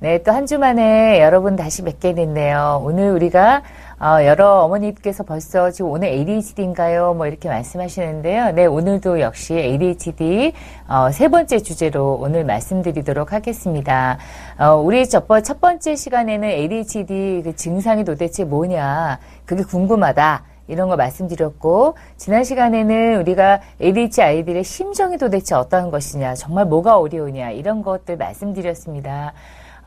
[0.00, 2.80] 네, 또 한 주 만에 여러분 다시 뵙게 됐네요.
[2.84, 3.62] 오늘 우리가
[4.00, 7.14] 어, 여러 어머니께서 벌써 지금 오늘 ADHD인가요?
[7.14, 8.52] 뭐 이렇게 말씀하시는데요.
[8.52, 10.52] 네, 오늘도 역시 ADHD
[10.88, 14.18] 어, 세 번째 주제로 오늘 말씀드리도록 하겠습니다.
[14.60, 19.18] 어, 우리 첫, 번- 첫 번째 시간에는 ADHD 그 증상이 도대체 뭐냐?
[19.46, 20.44] 그게 궁금하다.
[20.68, 27.50] 이런 거 말씀드렸고 지난 시간에는 우리가 ADHD 아이들의 심정이 도대체 어떠한 것이냐, 정말 뭐가 어려우냐
[27.50, 29.32] 이런 것들 말씀드렸습니다.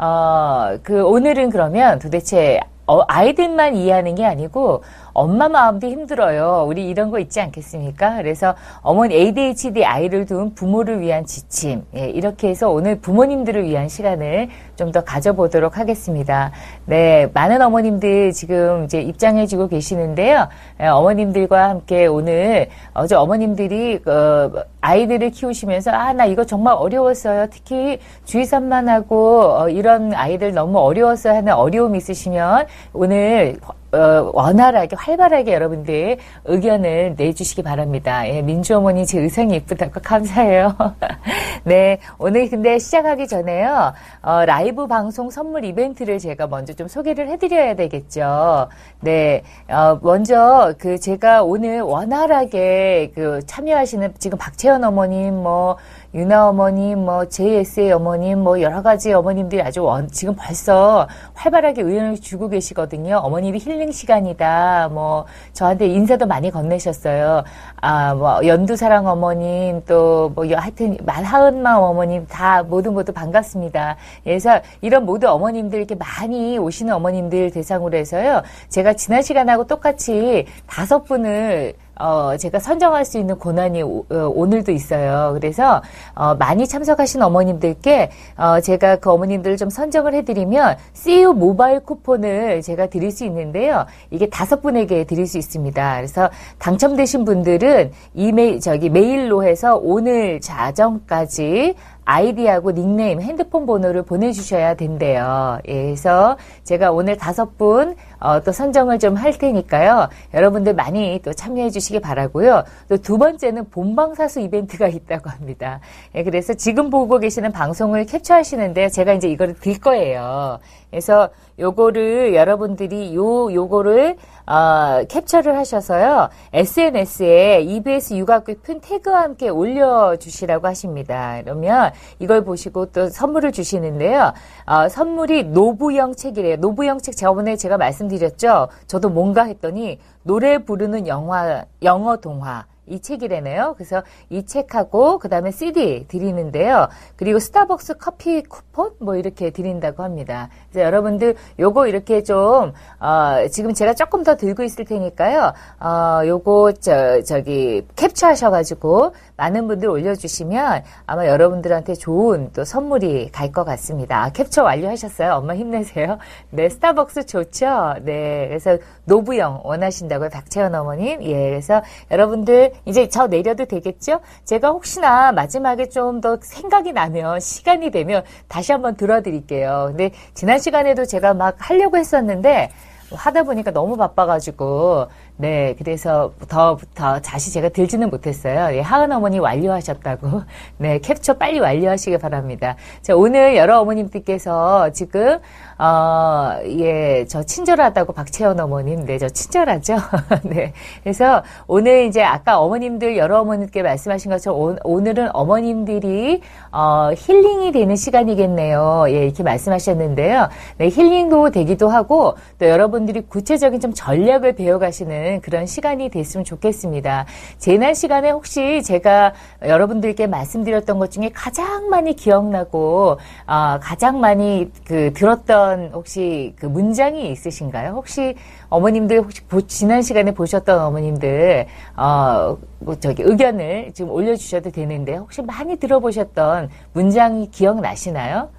[0.01, 4.83] 어, 그 오늘은 그러면 도대체 어, 아이들만 이해하는 게 아니고
[5.13, 6.65] 엄마 마음도 힘들어요.
[6.67, 8.17] 우리 이런 거 있지 않겠습니까?
[8.17, 14.49] 그래서 어머니 ADHD 아이를 둔 부모를 위한 지침 예, 이렇게 해서 오늘 부모님들을 위한 시간을
[14.75, 16.51] 좀 더 가져보도록 하겠습니다.
[16.85, 20.49] 네, 많은 어머님들 지금 이제 입장해주고 계시는데요.
[20.81, 27.47] 예, 어머님들과 함께 오늘 어제 어머님들이 어, 아이들을 키우시면서 아 나 이거 정말 어려웠어요.
[27.51, 33.57] 특히 주의산만하고 어, 이런 아이들 너무 어려웠어요 하는 어려움 있으시면 오늘
[33.93, 38.27] 어, 원활하게 활발하게 여러분들 의견을 내주시기 바랍니다.
[38.27, 40.75] 예, 민주 어머니 제 의상이 예쁘다고 감사해요.
[41.65, 43.93] 네, 오늘 근데 시작하기 전에요.
[44.21, 48.69] 어, 라이브 방송 선물 이벤트를 제가 먼저 좀 소개를 해드려야 되겠죠.
[49.01, 55.77] 네, 어, 먼저 그 제가 오늘 원활하게 그 참여하시는 지금 박채연 어머님 뭐
[56.13, 62.19] 유나 어머님, 뭐 JSA 어머님, 뭐 여러 가지 어머님들이 아주 원, 지금 벌써 활발하게 의견을
[62.19, 63.17] 주고 계시거든요.
[63.17, 64.89] 어머님이 힐링 시간이다.
[64.91, 67.43] 뭐 저한테 인사도 많이 건네셨어요.
[67.81, 73.97] 아, 뭐 연두사랑 어머님 또 뭐 하여튼 말하은마 어머님 다 모두 모두 반갑습니다.
[74.23, 78.41] 그래서 이런 모두 어머님들 이렇게 많이 오시는 어머님들 대상으로 해서요.
[78.69, 85.31] 제가 지난 시간하고 똑같이 다섯 분을 어, 제가 선정할 수 있는 권한이 오, 늘도 있어요.
[85.33, 85.81] 그래서
[86.15, 92.87] 어, 많이 참석하신 어머님들께 어, 제가 그 어머님들을 좀 선정을 해드리면 CU 모바일 쿠폰을 제가
[92.87, 93.85] 드릴 수 있는데요.
[94.09, 95.95] 이게 다섯 분에게 드릴 수 있습니다.
[95.97, 96.29] 그래서
[96.59, 101.75] 당첨되신 분들은 이메일 저기 메일로 해서 오늘 자정까지
[102.05, 105.59] 아이디하고 닉네임, 핸드폰 번호를 보내주셔야 된대요.
[105.67, 110.09] 예, 그래서 제가 오늘 다섯 분, 어, 또 선정을 좀 할 테니까요.
[110.33, 112.63] 여러분들 많이 또 참여해 주시기 바라고요.
[112.89, 115.79] 또 두 번째는 본방사수 이벤트가 있다고 합니다.
[116.15, 120.59] 예, 그래서 지금 보고 계시는 방송을 캡처하시는데 제가 이제 이거를 들 거예요.
[120.89, 121.29] 그래서
[121.61, 124.17] 요거를 여러분들이 요, 요거를,
[124.47, 126.29] 어, 캡처를 하셔서요.
[126.51, 131.39] SNS에 EBS 육아교 편 태그와 함께 올려주시라고 하십니다.
[131.43, 134.33] 그러면 이걸 보시고 또 선물을 주시는데요.
[134.65, 136.57] 어, 선물이 노부영 책이래요.
[136.57, 138.67] 노부영 책 저번에 제가 말씀드렸죠.
[138.87, 142.65] 저도 뭔가 했더니 노래 부르는 영화, 영어 동화.
[142.91, 143.75] 이 책이래네요.
[143.77, 146.89] 그래서 이 책하고 그다음에 CD 드리는데요.
[147.15, 150.49] 그리고 스타벅스 커피 쿠폰 뭐 이렇게 드린다고 합니다.
[150.71, 155.53] 그래서 여러분들 요거 이렇게 좀 어, 지금 제가 조금 더 들고 있을 테니까요.
[155.79, 163.29] 어, 요거 저 저기 캡처하셔 가지고 많은 분들 올려 주시면 아마 여러분들한테 좋은 또 선물이
[163.31, 164.23] 갈 것 같습니다.
[164.23, 165.33] 아, 캡처 완료하셨어요?
[165.33, 166.17] 엄마 힘내세요.
[166.51, 167.95] 네, 스타벅스 좋죠?
[168.01, 171.21] 네, 그래서 노부영 원하신다고요, 박채연 어머님.
[171.23, 174.19] 예, 그래서 여러분들 이제 저 내려도 되겠죠?
[174.45, 179.85] 제가 혹시나 마지막에 좀 더 생각이 나면 시간이 되면 다시 한번 들어드릴게요.
[179.89, 182.69] 근데 지난 시간에도 제가 막 하려고 했었는데
[183.13, 185.07] 하다 보니까 너무 바빠가지고
[185.41, 188.75] 네, 그래서 더, 더 다시 제가 들지는 못했어요.
[188.75, 190.43] 예, 하은 어머니 완료하셨다고.
[190.77, 192.75] 네, 캡처 빨리 완료하시길 바랍니다.
[193.01, 195.39] 자, 오늘 여러 어머님들께서 지금,
[195.79, 199.95] 어, 예, 저 친절하다고 박채연 어머님, 네, 저 친절하죠?
[200.45, 200.73] 네.
[201.01, 206.41] 그래서 오늘 이제 아까 어머님들, 여러 어머님께 말씀하신 것처럼 오, 늘은 어머님들이,
[206.71, 209.05] 어, 힐링이 되는 시간이겠네요.
[209.07, 210.49] 예, 이렇게 말씀하셨는데요.
[210.77, 217.25] 네, 힐링도 되기도 하고, 또 여러분들이 구체적인 좀 전략을 배워가시는 그런 시간이 됐으면 좋겠습니다.
[217.57, 219.33] 재난 시간에 혹시 제가
[219.65, 223.17] 여러분들께 말씀드렸던 것 중에 가장 많이 기억나고,
[223.47, 227.91] 어, 가장 많이 그 들었던 혹시 그 문장이 있으신가요?
[227.93, 228.35] 혹시
[228.69, 235.41] 어머님들 혹시 보, 지난 시간에 보셨던 어머님들 어 뭐 저기 의견을 지금 올려주셔도 되는데 혹시
[235.41, 238.49] 많이 들어보셨던 문장이 기억나시나요?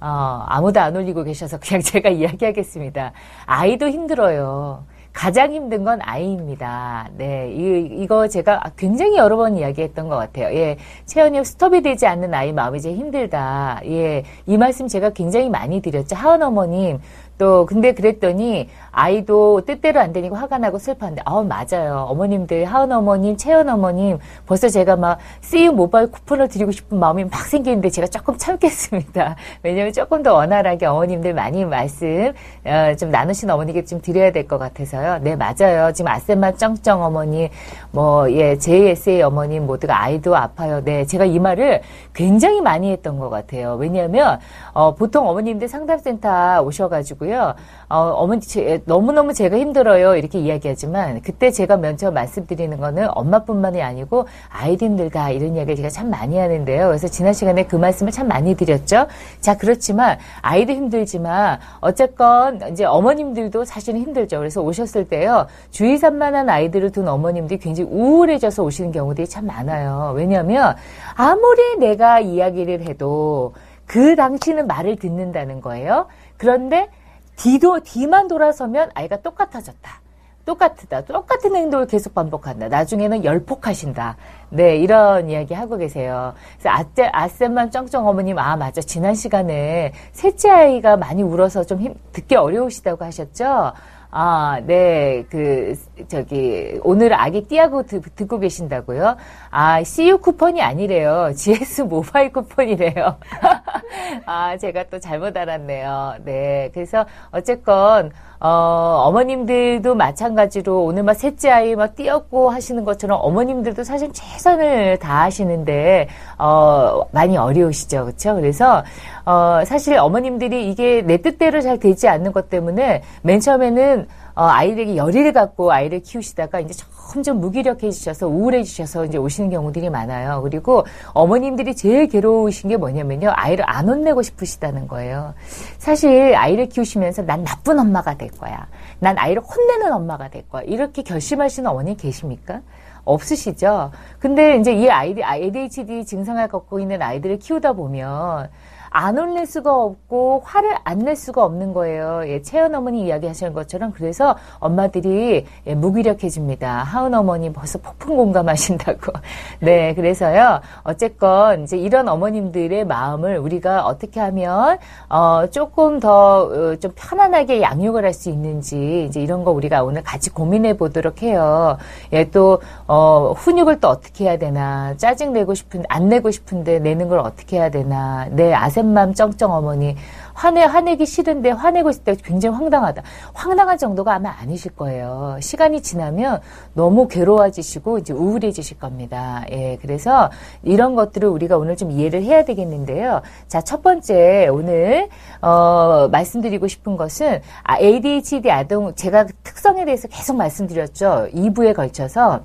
[0.00, 3.12] 어, 아무도 안 올리고 계셔서 그냥 제가 이야기하겠습니다.
[3.46, 4.84] 아이도 힘들어요.
[5.16, 7.08] 가장 힘든 건 아이입니다.
[7.16, 10.54] 네, 이, 이거 제가 굉장히 여러 번 이야기했던 것 같아요.
[10.54, 10.76] 예,
[11.06, 13.80] 체온이 스톱이 되지 않는 아이 마음이 제일 힘들다.
[13.86, 16.14] 예, 이 말씀 제가 굉장히 많이 드렸죠.
[16.16, 16.98] 하은 어머님,
[17.38, 22.06] 또 근데 그랬더니 아이도 뜻대로 안 되니까 화가 나고 슬퍼한데 아 맞아요.
[22.08, 27.42] 어머님들 하은 어머님 채연 어머님 벌써 제가 막 CU 모바일 쿠폰을 드리고 싶은 마음이 막
[27.42, 29.36] 생기는데 제가 조금 참겠습니다.
[29.62, 32.32] 왜냐면 조금 더 원활하게 어머님들 많이 말씀
[32.64, 35.18] 어, 좀 나누신 어머니께 좀 드려야 될 것 같아서요.
[35.22, 35.92] 네 맞아요.
[35.92, 37.50] 지금 아세마 쩡쩡 어머니
[37.90, 40.80] 뭐예 JSA 어머님 모두가 아이도 아파요.
[40.84, 41.82] 네 제가 이 말을
[42.14, 43.74] 굉장히 많이 했던 것 같아요.
[43.74, 44.38] 왜냐하면
[44.72, 47.54] 어, 보통 어머님들 상담센터 오셔가지고 있고요.
[47.88, 48.40] 어, 어머니
[48.84, 55.54] 너무너무 제가 힘들어요 이렇게 이야기하지만 그때 제가 먼저 말씀드리는 거는 엄마뿐만이 아니고 아이도 힘들다 이런
[55.54, 56.86] 이야기를 제가 참 많이 하는데요.
[56.86, 59.06] 그래서 지난 시간에 그 말씀을 참 많이 드렸죠.
[59.40, 64.38] 자 그렇지만 아이도 힘들지만 어쨌건 이제 어머님들도 사실은 힘들죠.
[64.38, 70.12] 그래서 오셨을 때요 주의 산만한 아이들을 둔 어머님들이 굉장히 우울해져서 오시는 경우들이 참 많아요.
[70.16, 70.76] 왜냐하면
[71.14, 73.52] 아무리 내가 이야기를 해도
[73.86, 76.06] 그 당시는 말을 듣는다는 거예요.
[76.36, 76.88] 그런데
[77.36, 80.00] D도, D만 돌아서면 아이가 똑같아졌다.
[80.46, 81.02] 똑같다.
[81.02, 82.68] 똑같은 행동을 계속 반복한다.
[82.68, 84.16] 나중에는 열폭하신다.
[84.50, 86.34] 네, 이런 이야기 하고 계세요.
[86.58, 86.70] 그래서
[87.12, 88.80] 아쌤만 쩡쩡 어머님, 아, 맞아.
[88.80, 93.72] 지난 시간에 셋째 아이가 많이 울어서 좀 힘, 듣기 어려우시다고 하셨죠?
[94.10, 95.74] 아, 네, 그,
[96.08, 99.16] 저기, 오늘 아기 띠하고 듣, 고 계신다고요?
[99.50, 101.32] 아, CU 쿠폰이 아니래요.
[101.36, 103.18] GS 모바일 쿠폰이래요.
[104.26, 106.16] 아, 제가 또 잘못 알았네요.
[106.24, 113.84] 네, 그래서 어쨌건, 어, 어머님들도 마찬가지로 오늘 막 셋째 아이 막 뛰었고 하시는 것처럼 어머님들도
[113.84, 118.04] 사실 최선을 다하시는데, 어, 많이 어려우시죠.
[118.04, 118.84] 그렇죠 그래서,
[119.24, 124.06] 어, 사실 어머님들이 이게 내 뜻대로 잘 되지 않는 것 때문에 맨 처음에는
[124.36, 126.74] 어, 아이들에게 열의를 갖고 아이를 키우시다가 이제
[127.16, 130.42] 점점 무기력해지셔서 우울해지셔서 이제 오시는 경우들이 많아요.
[130.42, 133.32] 그리고 어머님들이 제일 괴로우신 게 뭐냐면요.
[133.34, 135.34] 아이를 안 혼내고 싶으시다는 거예요.
[135.78, 138.66] 사실 아이를 키우시면서 난 나쁜 엄마가 될 거야.
[138.98, 140.62] 난 아이를 혼내는 엄마가 될 거야.
[140.62, 142.60] 이렇게 결심하시는 어머니 계십니까?
[143.04, 143.92] 없으시죠?
[144.18, 148.50] 근데 이제 이 아이들, ADHD 증상을 갖고 있는 아이들을 키우다 보면
[148.96, 152.22] 안 올릴 수가 없고 화를 안 낼 수가 없는 거예요.
[152.26, 156.78] 예, 채연 어머니 이야기하시는 것처럼 그래서 엄마들이 예, 무기력해집니다.
[156.82, 159.12] 하은 어머니 벌써 폭풍 공감하신다고.
[159.60, 160.60] 네, 그래서요.
[160.82, 164.78] 어쨌건 이제 이런 어머님들의 마음을 우리가 어떻게 하면
[165.10, 170.30] 어, 조금 더좀 어, 편안하게 양육을 할 수 있는지 이제 이런 거 우리가 오늘 같이
[170.30, 171.76] 고민해 보도록 해요.
[172.14, 177.08] 예, 또 어, 훈육을 또 어떻게 해야 되나 짜증 내고 싶은 안 내고 싶은데 내는
[177.08, 179.96] 걸 어떻게 해야 되나 내 아 셈맘 쩡쩡 어머니
[180.32, 183.02] 화내 화내기 싫은데 화내고 있을 때 굉장히 황당하다.
[183.32, 185.38] 황당한 정도가 아마 아니실 거예요.
[185.40, 186.40] 시간이 지나면
[186.74, 189.44] 너무 괴로워지시고 이제 우울해지실 겁니다.
[189.50, 190.30] 예, 그래서
[190.62, 193.22] 이런 것들을 우리가 오늘 좀 이해를 해야 되겠는데요.
[193.48, 195.08] 자, 첫 번째 오늘
[195.40, 197.40] 어, 말씀드리고 싶은 것은
[197.80, 201.28] ADHD 아동 제가 특성에 대해서 계속 말씀드렸죠.
[201.34, 202.42] 2부에 걸쳐서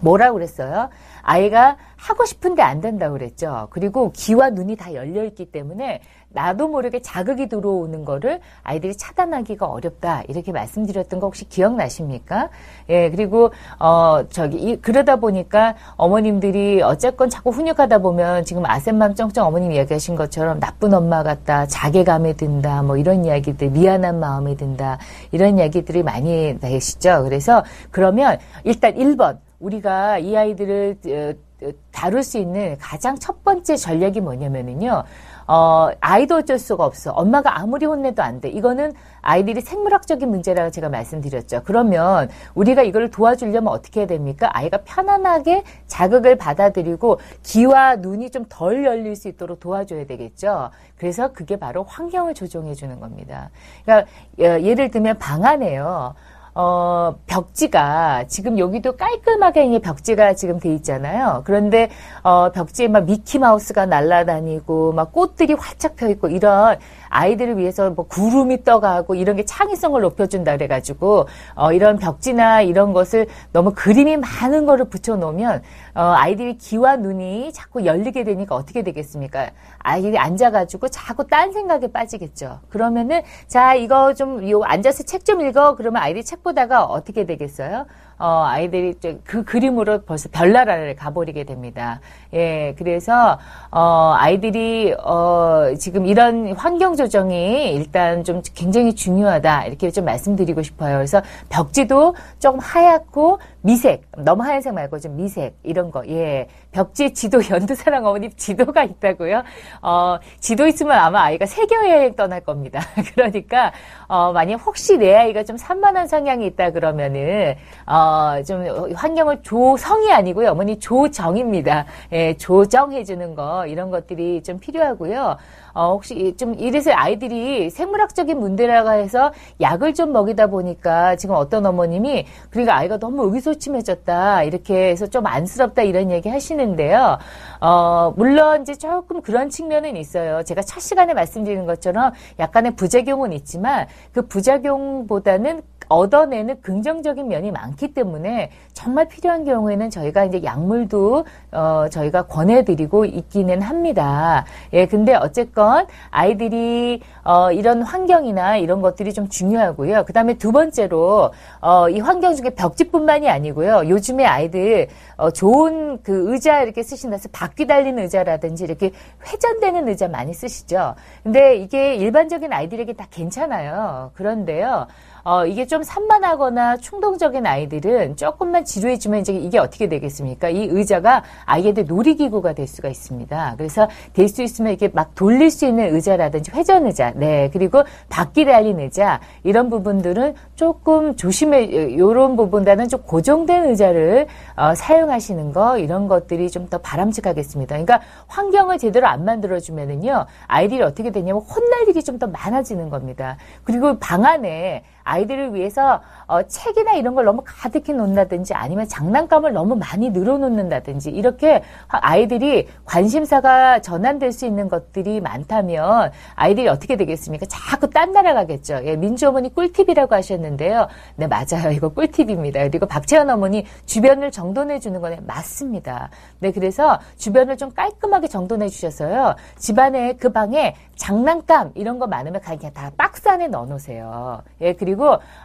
[0.00, 0.90] 뭐라고 그랬어요?
[1.22, 3.68] 아이가 하고 싶은데 안 된다고 그랬죠.
[3.70, 10.22] 그리고 귀와 눈이 다 열려 있기 때문에 나도 모르게 자극이 들어오는 거를 아이들이 차단하기가 어렵다.
[10.28, 12.50] 이렇게 말씀드렸던 거 혹시 기억나십니까?
[12.90, 19.46] 예, 그리고, 어, 저기, 이, 그러다 보니까 어머님들이 어쨌건 자꾸 훈육하다 보면 지금 아센맘 쩡쩡
[19.46, 24.98] 어머님 이야기하신 것처럼 나쁜 엄마 같다, 자괴감에 든다, 뭐 이런 이야기들, 미안한 마음에 든다,
[25.32, 27.22] 이런 이야기들이 많이 나시죠.
[27.22, 31.43] 그래서 그러면 일단 1번, 우리가 이 아이들을 어,
[31.92, 35.04] 다룰 수 있는 가장 첫 번째 전략이 뭐냐면은요.
[35.46, 37.12] 어, 아이도 어쩔 수가 없어.
[37.12, 38.48] 엄마가 아무리 혼내도 안 돼.
[38.48, 41.62] 이거는 아이들이 생물학적인 문제라고 제가 말씀드렸죠.
[41.64, 44.48] 그러면 우리가 이걸 도와주려면 어떻게 해야 됩니까?
[44.52, 50.70] 아이가 편안하게 자극을 받아들이고 귀와 눈이 좀 덜 열릴 수 있도록 도와줘야 되겠죠.
[50.96, 53.50] 그래서 그게 바로 환경을 조정해 주는 겁니다.
[53.84, 56.14] 그러니까 어, 예를 들면 방 안에요.
[56.56, 61.42] 어, 벽지가 지금 여기도 깔끔하게 벽지가 지금 돼 있잖아요.
[61.44, 61.90] 그런데
[62.22, 68.06] 어, 벽지에 막 미키 마우스가 날아다니고 막 꽃들이 활짝 펴 있고 이런 아이들을 위해서 뭐
[68.06, 74.64] 구름이 떠가고 이런 게 창의성을 높여준다 그래가지고 어, 이런 벽지나 이런 것을 너무 그림이 많은
[74.66, 75.62] 거를 붙여놓으면
[75.94, 79.50] 어, 아이들이 귀와 눈이 자꾸 열리게 되니까 어떻게 되겠습니까?
[79.78, 82.60] 아이들이 앉아가지고 자꾸 딴 생각에 빠지겠죠.
[82.68, 87.86] 그러면은 자 이거 좀 요 앉아서 책 좀 읽어 그러면 아이들이 책 보다가 어떻게 되겠어요?
[88.18, 88.94] 어, 아이들이
[89.24, 92.00] 그 그림으로 벌써 별나라를 가버리게 됩니다.
[92.32, 93.38] 예, 그래서,
[93.70, 99.66] 어, 아이들이, 어, 지금 이런 환경 조정이 일단 좀 굉장히 중요하다.
[99.66, 100.96] 이렇게 좀 말씀드리고 싶어요.
[100.96, 106.48] 그래서 벽지도 조금 하얗고 미색, 너무 하얀색 말고 좀 미색, 이런 거, 예.
[106.70, 109.42] 벽지 지도, 연두사랑 어머니 지도가 있다고요?
[109.82, 112.80] 어, 지도 있으면 아마 아이가 세계여행 떠날 겁니다.
[113.14, 113.72] 그러니까,
[114.06, 117.54] 어, 만약 혹시 내 아이가 좀 산만한 성향이 있다 그러면은,
[117.86, 118.04] 어,
[118.46, 120.50] 좀 환경을 조성이 아니고요.
[120.50, 121.86] 어머니 조정입니다.
[122.12, 125.36] 예, 조정해주는 거, 이런 것들이 좀 필요하고요.
[125.74, 132.26] 어, 혹시 좀 이래서 아이들이 생물학적인 문제라고 해서 약을 좀 먹이다 보니까 지금 어떤 어머님이
[132.50, 137.18] 그러니까 아이가 너무 의기소침해졌다 이렇게 해서 좀 안쓰럽다 이런 얘기 하시는데요.
[137.60, 140.44] 어, 물론 이제 조금 그런 측면은 있어요.
[140.44, 148.50] 제가 첫 시간에 말씀드린 것처럼 약간의 부작용은 있지만 그 부작용보다는 얻어내는 긍정적인 면이 많기 때문에
[148.72, 154.44] 정말 필요한 경우에는 저희가 이제 약물도 어 저희가 권해드리고 있기는 합니다.
[154.72, 160.04] 예, 근데 어쨌건 아이들이 어 이런 환경이나 이런 것들이 좀 중요하고요.
[160.04, 163.88] 그다음에 두 번째로 어 이 환경 중에 벽지뿐만이 아니고요.
[163.88, 168.90] 요즘에 아이들 어 좋은 그 의자 이렇게 쓰신다서 바퀴 달린 의자라든지 이렇게
[169.26, 170.94] 회전되는 의자 많이 쓰시죠.
[171.22, 174.10] 근데 이게 일반적인 아이들에게 다 괜찮아요.
[174.14, 174.86] 그런데요.
[175.26, 180.50] 어, 이게 좀 산만하거나 충동적인 아이들은 조금만 지루해지면 이제 이게 어떻게 되겠습니까?
[180.50, 183.54] 이 의자가 아이한테 놀이기구가 될 수가 있습니다.
[183.56, 187.48] 그래서 될 수 있으면 이렇게 막 돌릴 수 있는 의자라든지 회전 의자, 네.
[187.52, 194.26] 그리고 바퀴 달린 의자, 이런 부분들은 조금 조심해, 요런 부분보다는 좀 고정된 의자를
[194.56, 197.74] 어, 사용하시는 거, 이런 것들이 좀 더 바람직하겠습니다.
[197.76, 203.36] 그러니까 환경을 제대로 안 만들어주면은요, 아이들이 어떻게 되냐면 혼날 일이 좀 더 많아지는 겁니다.
[203.64, 209.76] 그리고 방 안에 아이들을 위해서 어, 책이나 이런 걸 너무 가득히 놓는다든지 아니면 장난감을 너무
[209.76, 217.46] 많이 늘어놓는다든지 이렇게 아이들이 관심사가 전환될 수 있는 것들이 많다면 아이들이 어떻게 되겠습니까?
[217.46, 218.80] 자꾸 딴 나라 가겠죠.
[218.84, 220.88] 예, 민주 어머니 꿀팁이라고 하셨는데요.
[221.16, 221.70] 네, 맞아요.
[221.72, 222.60] 이거 꿀팁입니다.
[222.68, 226.08] 그리고 박채연 어머니 주변을 정돈해 주는 거는 맞습니다.
[226.38, 229.34] 네, 그래서 주변을 좀 깔끔하게 정돈해 주셔서요.
[229.58, 234.42] 집안에 그 방에 장난감 이런 거 많으면 그냥 다 박스 안에 넣어 놓으세요.
[234.60, 234.93] 예, 그리고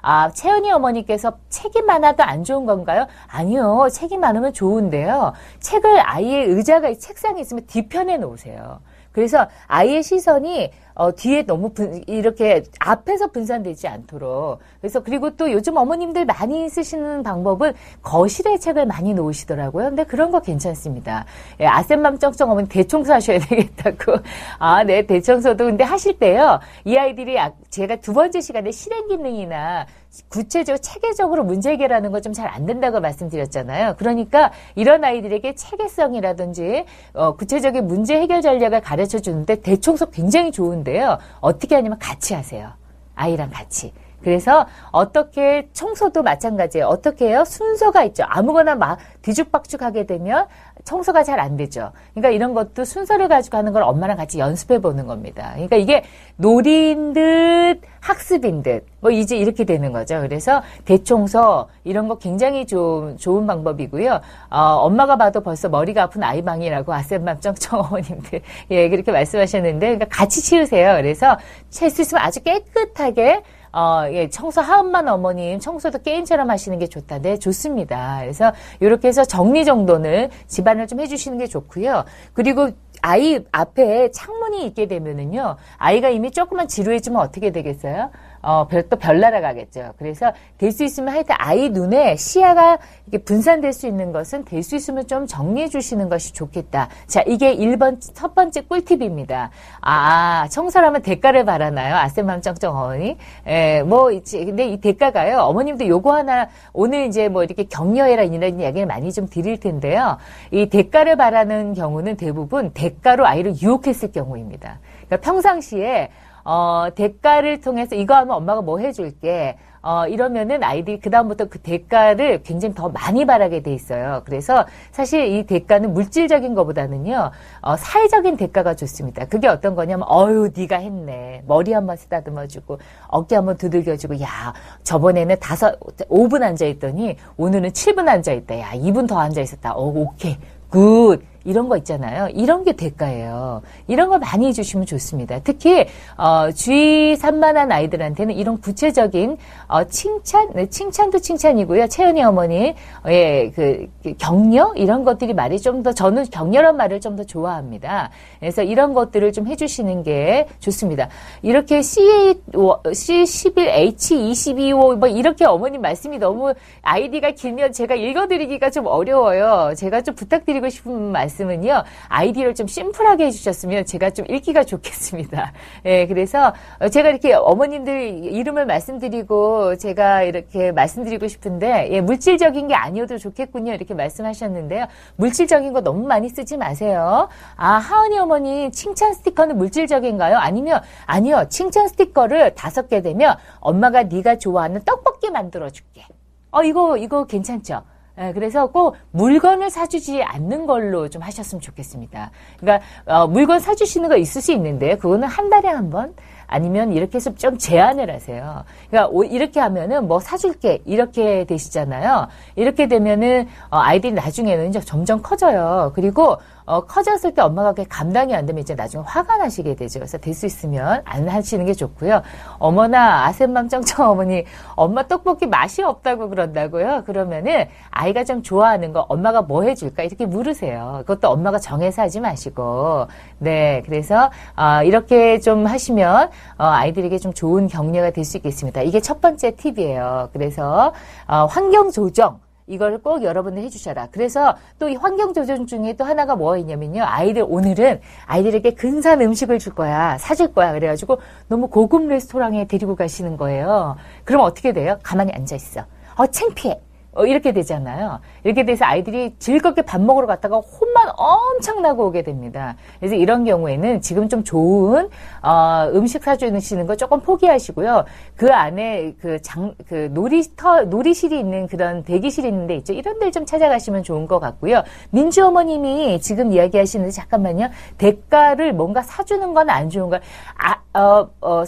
[0.02, 3.08] 아, 채연이 어머니께서 책이 많아도 안 좋은 건가요?
[3.28, 3.88] 아니요.
[3.92, 5.34] 책이 많으면 좋은데요.
[5.60, 8.80] 책을 아이의 의자가 책상에 있으면 뒤편에 놓으세요.
[9.12, 14.60] 그래서 아이의 시선이 어, 뒤에 너무 분, 이렇게 앞에서 분산되지 않도록.
[14.82, 19.86] 그래서 그리고 또 요즘 어머님들 많이 쓰시는 방법은 거실에 책을 많이 놓으시더라고요.
[19.92, 21.24] 근데 그런 거 괜찮습니다.
[21.62, 24.18] 예, 아센맘 쩡쩡 어머니 대청소 하셔야 되겠다고.
[24.60, 26.60] 아, 네, 대청소도 근데 하실 때요.
[26.84, 27.38] 이 아이들이
[27.70, 29.86] 제가 두 번째 시간에 실행 기능이나
[30.28, 33.96] 구체적으로 체계적으로 문제 해결하는 거 좀 잘 안 된다고 말씀드렸잖아요.
[33.98, 41.18] 그러니까 이런 아이들에게 체계성이라든지 어, 구체적인 문제 해결 전략을 가르쳐 주는데 대청소 굉장히 좋은데 요.
[41.42, 42.74] 어떻게 하냐면 같이 하세요.
[43.16, 43.94] 아이랑 같이.
[44.24, 46.86] 그래서 어떻게 청소도 마찬가지예요.
[46.88, 47.44] 어떻게 해요?
[47.46, 48.24] 순서가 있죠.
[48.28, 50.48] 아무거나 막 뒤죽박죽 하게 되면
[50.84, 51.92] 청소가 잘 안 되죠.
[52.14, 55.52] 그러니까 이런 것도 순서를 가지고 하는 걸 엄마랑 같이 연습해 보는 겁니다.
[55.54, 56.04] 그러니까 이게
[56.36, 60.20] 놀인 듯 학습인 듯 뭐 이제 이렇게 되는 거죠.
[60.22, 64.20] 그래서 대청소 이런 거 굉장히 좀 좋은 방법이고요.
[64.50, 66.92] 어, 엄마가 봐도 벌써 머리가 아픈 아이방이라고
[67.40, 70.96] 쩡쩡 어머님들 예 그렇게 말씀하셨는데 그러니까 같이 치우세요.
[70.96, 71.38] 그래서
[71.70, 77.20] 칠 수 있으면 아주 깨끗하게 어, 예, 청소 하은만 어머님 청소도 게임처럼 하시는 게 좋다.
[77.20, 78.20] 네, 좋습니다.
[78.22, 82.06] 그래서 이렇게 해서 정리 정돈을 집안을 좀 해주시는 게 좋고요.
[82.34, 82.70] 그리고
[83.02, 88.12] 아이 앞에 창문이 있게 되면은요, 아이가 이미 조금만 지루해지면 어떻게 되겠어요?
[88.42, 89.94] 어, 별, 또 별나라 가겠죠.
[89.98, 92.78] 그래서 될 수 있으면 하여튼 아이 눈에 시야가
[93.08, 96.90] 이렇게 분산될 수 있는 것은 될 수 있으면 좀 정리해 주시는 것이 좋겠다.
[97.08, 99.50] 자, 이게 1번, 첫 번째 꿀팁입니다.
[99.82, 101.96] 아, 청소하면 대가를 바라나요?
[101.96, 103.18] 아세맘 쩡쩡 어머니?
[103.48, 104.46] 예, 뭐, 있지.
[104.46, 105.40] 근데 이 대가가요.
[105.40, 110.18] 어머님도 요거 하나, 오늘 이제 뭐 이렇게 격려해라 이런 이야기를 많이 좀 드릴 텐데요.
[110.52, 114.80] 이 대가를 바라는 경우는 대부분 대가로 아이를 유혹했을 경우입니다.
[115.08, 116.10] 그러니까 평상시에
[116.50, 119.56] 어, 대가를 통해서 이거 하면 엄마가 뭐 해줄게.
[119.84, 124.24] 어, 이러면은 아이들이 그다음부터 그 대가를 굉장히 더 많이 바라게 돼 있어요.
[124.26, 127.30] 그래서 사실 이 대가는 물질적인 것보다는요,
[127.62, 129.26] 어, 사회적인 대가가 좋습니다.
[129.26, 131.44] 그게 어떤 거냐면, 어유 네가 했네.
[131.46, 132.80] 머리 한번 쓰다듬어주고,
[133.10, 134.52] 어깨 한번 두들겨주고, 야,
[134.82, 135.80] 저번에는 다섯,
[136.10, 138.60] 5분 앉아있더니, 오늘은 7분 앉아있다.
[138.60, 139.74] 야, 2분 더 앉아있었다.
[139.74, 140.36] 어, 오케이.
[140.70, 141.20] good.
[141.50, 142.30] 이런 거 있잖아요.
[142.30, 143.62] 이런 게 대가예요.
[143.88, 145.40] 이런 걸 많이 해주시면 좋습니다.
[145.44, 149.38] 특히 어, 주의 산만한 아이들한테는 이런 구체적인
[149.68, 151.88] 어, 칭찬, 네, 칭찬도 칭찬이고요.
[151.88, 152.76] 채연이 어머니
[153.08, 158.12] 예, 그, 그 격려 이런 것들이 말이 좀 더 저는 격려란 말을 좀 더 좋아합니다.
[158.40, 161.10] 그래서 이런 것들을 좀 해주시는 게 좋습니다.
[161.42, 163.56] 이렇게 C C11
[163.96, 166.54] H22O 뭐 이렇게 어머님 말씀이 너무
[166.84, 169.74] 아이디가 길면 제가 읽어드리기가 좀 어려워요.
[169.76, 171.39] 제가 좀 부탁드리고 싶은 말씀.
[171.40, 175.54] 말씀은요, 아이디를 좀 심플하게 해주셨으면 제가 좀 읽기가 좋겠습니다.
[175.86, 176.54] 예, 그래서
[176.92, 183.74] 제가 이렇게 어머님들 이름을 말씀드리고 제가 이렇게 말씀드리고 싶은데, 예, 물질적인 게 아니어도 좋겠군요.
[183.74, 184.86] 이렇게 말씀하셨는데요.
[185.16, 187.30] 물질적인 거 너무 많이 쓰지 마세요.
[187.56, 190.38] 아, 하은이 어머니 칭찬 스티커는 물질적인가요?
[190.38, 191.46] 아니면, 아니요.
[191.50, 196.06] 칭찬 스티커를 다섯 개 되면 엄마가 네가 좋아하는 떡볶이 만들어줄게.
[196.52, 197.84] 어, 이거, 이거 괜찮죠?
[198.20, 202.32] 예, 그래서 꼭 물건을 사주지 않는 걸로 좀 하셨으면 좋겠습니다.
[202.60, 206.14] 그러니까 어, 물건 사주시는 거 있을 수 있는데 그거는 한 달에 한 번
[206.52, 208.64] 아니면 이렇게 해서 좀 제한을 하세요.
[208.90, 212.28] 그러니까 이렇게 하면은 뭐 사줄게 이렇게 되시잖아요.
[212.56, 215.92] 이렇게 되면은 어, 아이들이 나중에는 점점 커져요.
[215.96, 216.38] 그리고
[216.70, 220.00] 어, 커졌을 때 엄마가 그게 감당이 안 되면 이제 나중에 화가 나시게 되죠.
[220.00, 222.22] 그래서 될 수 있으면 안 하시는 게 좋고요.
[222.60, 224.46] 어머나 아센맘 쩡쩡 어머니
[224.76, 227.04] 엄마 떡볶이 맛이 없다고 그런다고요.
[227.06, 231.04] 그러면은 아이가 좀 좋아하는 거 엄마가 뭐 해줄까 이렇게 물으세요.
[231.08, 233.08] 그것도 엄마가 정해서 하지 마시고
[233.40, 238.82] 네 그래서 어, 이렇게 좀 하시면 어, 아이들에게 좀 좋은 격려가 될 수 있겠습니다.
[238.84, 240.30] 이게 첫 번째 팁이에요.
[240.34, 240.94] 그래서
[241.28, 244.10] 어, 환경 조정 이걸 꼭 여러분들 해주셔라.
[244.12, 247.04] 그래서 또 이 환경 조정 중에 또 하나가 뭐있냐면요.
[247.04, 250.18] 아이들 오늘은 아이들에게 근사한 음식을 줄 거야.
[250.18, 250.72] 사줄 거야.
[250.74, 253.98] 그래가지고 너무 고급 레스토랑에 데리고 가시는 거예요.
[254.24, 254.98] 그럼 어떻게 돼요?
[255.04, 255.82] 가만히 앉아 있어.
[256.16, 256.80] 어, 창피해.
[257.14, 258.20] 어, 이렇게 되잖아요.
[258.44, 262.76] 이렇게 돼서 아이들이 즐겁게 밥 먹으러 갔다가 혼만 엄청 나고 오게 됩니다.
[263.00, 265.10] 그래서 이런 경우에는 지금 좀 좋은
[265.42, 268.06] 어, 음식 사주시는 거 조금 포기하시고요.
[268.36, 272.94] 그 안에 그 장, 그 놀이터, 놀이실이 있는 그런 대기실이 있는데 있죠.
[272.94, 274.84] 이런 데를 좀 찾아가시면 좋은 것 같고요.
[275.10, 277.70] 민주 어머님이 지금 이야기하시는데 잠깐만요.
[277.98, 280.20] 대가를 뭔가 사주는 건 안 좋은 거.
[280.58, 281.64] 아, 어, 어,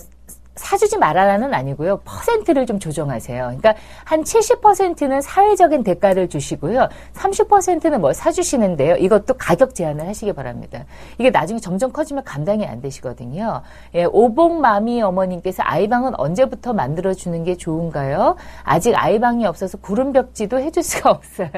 [0.62, 2.02] 사주지 말아라는 아니고요.
[2.06, 3.44] 퍼센트를 좀 조정하세요.
[3.46, 6.88] 그러니까 한 70%는 사회적인 대가를 주시고요.
[7.14, 8.96] 30%는 뭐 사주시는데요.
[8.98, 10.86] 이것도 가격 제한을 하시기 바랍니다.
[11.18, 13.64] 이게 나중에 점점 커지면 감당이 안 되시거든요.
[13.96, 18.36] 예, 오복마미 어머님께서 아이방은 언제부터 만들어주는 게 좋은가요?
[18.64, 21.50] 아직 아이방이 없어서 구름벽지도 해줄 수가 없어요.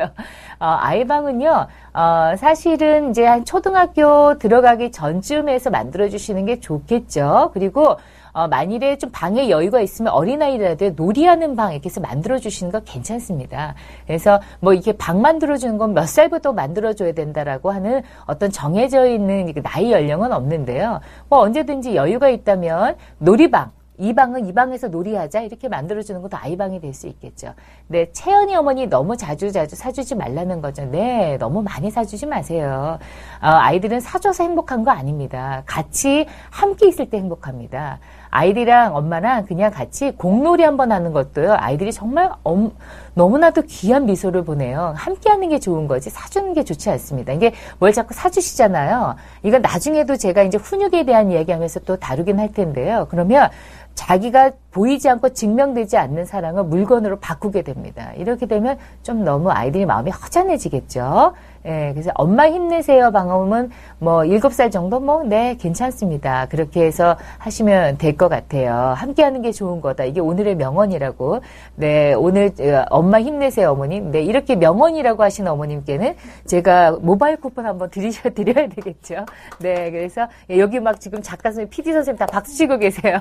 [0.60, 7.52] 어, 아이방은요, 어, 사실은 이제 한 초등학교 들어가기 전쯤에서 만들어주시는 게 좋겠죠.
[7.54, 7.98] 그리고
[8.34, 13.76] 어, 만일에 좀 방에 여유가 있으면 어린아이라도 놀이하는 방 이렇게 해서 만들어주시는 거 괜찮습니다.
[14.08, 19.92] 그래서 뭐 이게 방 만들어주는 건 몇 살부터 만들어줘야 된다라고 하는 어떤 정해져 있는 나이
[19.92, 21.00] 연령은 없는데요.
[21.30, 26.96] 뭐 언제든지 여유가 있다면 놀이방, 이 방은 이 방에서 놀이하자 이렇게 만들어주는 것도 아이방이 될
[26.96, 27.54] 수 있겠죠.
[27.88, 30.84] 네, 채연이 어머니 너무 자주 자주 사주지 말라는 거죠.
[30.86, 32.98] 네, 너무 많이 사주지 마세요.
[33.40, 35.62] 어, 아이들은 사줘서 행복한 거 아닙니다.
[35.68, 38.00] 같이 함께 있을 때 행복합니다.
[38.34, 41.54] 아이들이랑 엄마랑 그냥 같이 공놀이 한번 하는 것도요.
[41.54, 42.72] 아이들이 정말 엄,
[43.14, 44.94] 너무나도 귀한 미소를 보내요.
[44.98, 47.32] 함께 하는 게 좋은 거지 사주는 게 좋지 않습니다.
[47.32, 49.16] 이게 뭘 자꾸 사주시잖아요.
[49.44, 53.06] 이건 나중에도 제가 이제 훈육에 대한 이야기하면서 또 다루긴 할 텐데요.
[53.12, 53.50] 그러면
[53.94, 58.12] 자기가 보이지 않고 증명되지 않는 사랑을 물건으로 바꾸게 됩니다.
[58.18, 61.34] 이렇게 되면 좀 너무 아이들이 마음이 허전해지겠죠.
[61.66, 66.48] 예, 그래서 엄마 힘내세요 방음은 뭐 일곱 살 정도 뭐 네 괜찮습니다.
[66.48, 68.74] 그렇게 해서 하시면 될 것 같아요.
[68.96, 70.04] 함께 하는 게 좋은 거다.
[70.04, 71.40] 이게 오늘의 명언이라고.
[71.76, 74.12] 네 오늘 어, 엄마 힘내세요 어머님.
[74.12, 79.26] 네 이렇게 명언이라고 하시는 어머님께는 제가 모바일 쿠폰 한번 드리셔 드려야 되겠죠.
[79.60, 83.20] 네 그래서 여기 막 지금 작가 선생님, PD 선생님 다 박수 치고 계세요.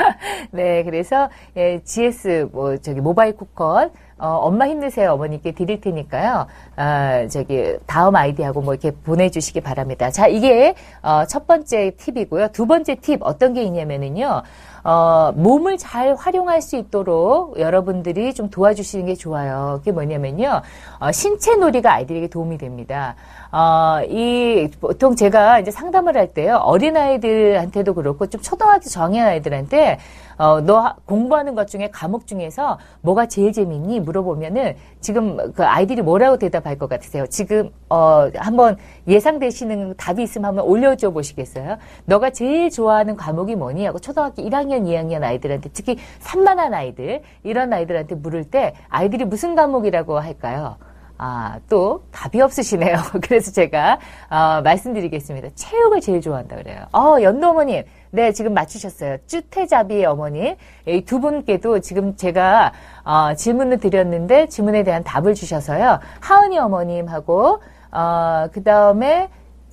[0.50, 6.46] 네 그래서 예, GS 뭐 저기 모바일 쿠폰 어, 엄마 힘내세요 어머니께 드릴 테니까요.
[6.76, 10.10] 아, 저기 다음 아이디하고 뭐 이렇게 보내주시기 바랍니다.
[10.10, 12.48] 자 이게 어, 첫 번째 팁이고요.
[12.48, 14.42] 두 번째 팁 어떤 게 있냐면은요.
[14.84, 19.76] 어, 몸을 잘 활용할 수 있도록 여러분들이 좀 도와주시는 게 좋아요.
[19.78, 20.62] 그게 뭐냐면요.
[20.98, 23.14] 어, 신체 놀이가 아이들에게 도움이 됩니다.
[23.52, 26.56] 어, 이, 보통 제가 이제 상담을 할 때요.
[26.56, 29.98] 어린아이들한테도 그렇고 좀 초등학교 정의 아이들한테
[30.42, 34.00] 어, 너 공부하는 것 중에 과목 중에서 뭐가 제일 재밌니?
[34.00, 37.28] 물어보면은 지금 그 아이들이 뭐라고 대답할 것 같으세요?
[37.28, 38.76] 지금, 어, 한번
[39.06, 41.76] 예상되시는 답이 있으면 한번 올려줘 보시겠어요?
[42.06, 43.86] 너가 제일 좋아하는 과목이 뭐니?
[43.86, 50.18] 하고 초등학교 1학년, 2학년 아이들한테 특히 산만한 아이들, 이런 아이들한테 물을 때 아이들이 무슨 과목이라고
[50.18, 50.76] 할까요?
[51.18, 52.96] 아, 또 답이 없으시네요.
[53.22, 55.50] 그래서 제가 어, 말씀드리겠습니다.
[55.54, 56.86] 체육을 제일 좋아한다 그래요.
[56.92, 57.84] 어, 연도 어머님.
[58.14, 59.16] 네, 지금 맞추셨어요.
[59.26, 60.54] 쭈태자비의 어머니.
[60.86, 65.98] 이두 분께도 지금 제가 어, 질문을 드렸는데 질문에 대한 답을 주셔서요.
[66.20, 69.30] 하은이 어머님하고 어, 그다음에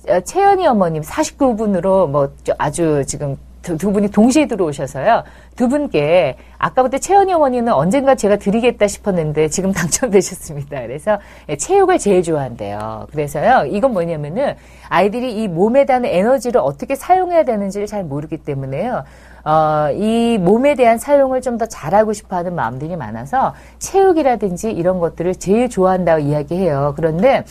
[0.08, 5.22] 어, 채연이 어머님 49분으로 뭐 아주 지금 두, 두, 분이 동시에 들어오셔서요.
[5.54, 10.80] 두 분께 아까부터 채연이 어머니는 언젠가 제가 드리겠다 싶었는데 지금 당첨되셨습니다.
[10.80, 11.18] 그래서
[11.48, 13.06] 예, 체육을 제일 좋아한대요.
[13.12, 13.66] 그래서요.
[13.66, 14.56] 이건 뭐냐면은
[14.88, 19.04] 아이들이 이 몸에 대한 에너지를 어떻게 사용해야 되는지를 잘 모르기 때문에요.
[19.44, 25.34] 어, 이 몸에 대한 사용을 좀 더 잘하고 싶어 하는 마음들이 많아서 체육이라든지 이런 것들을
[25.34, 26.94] 제일 좋아한다고 이야기해요.
[26.96, 27.44] 그런데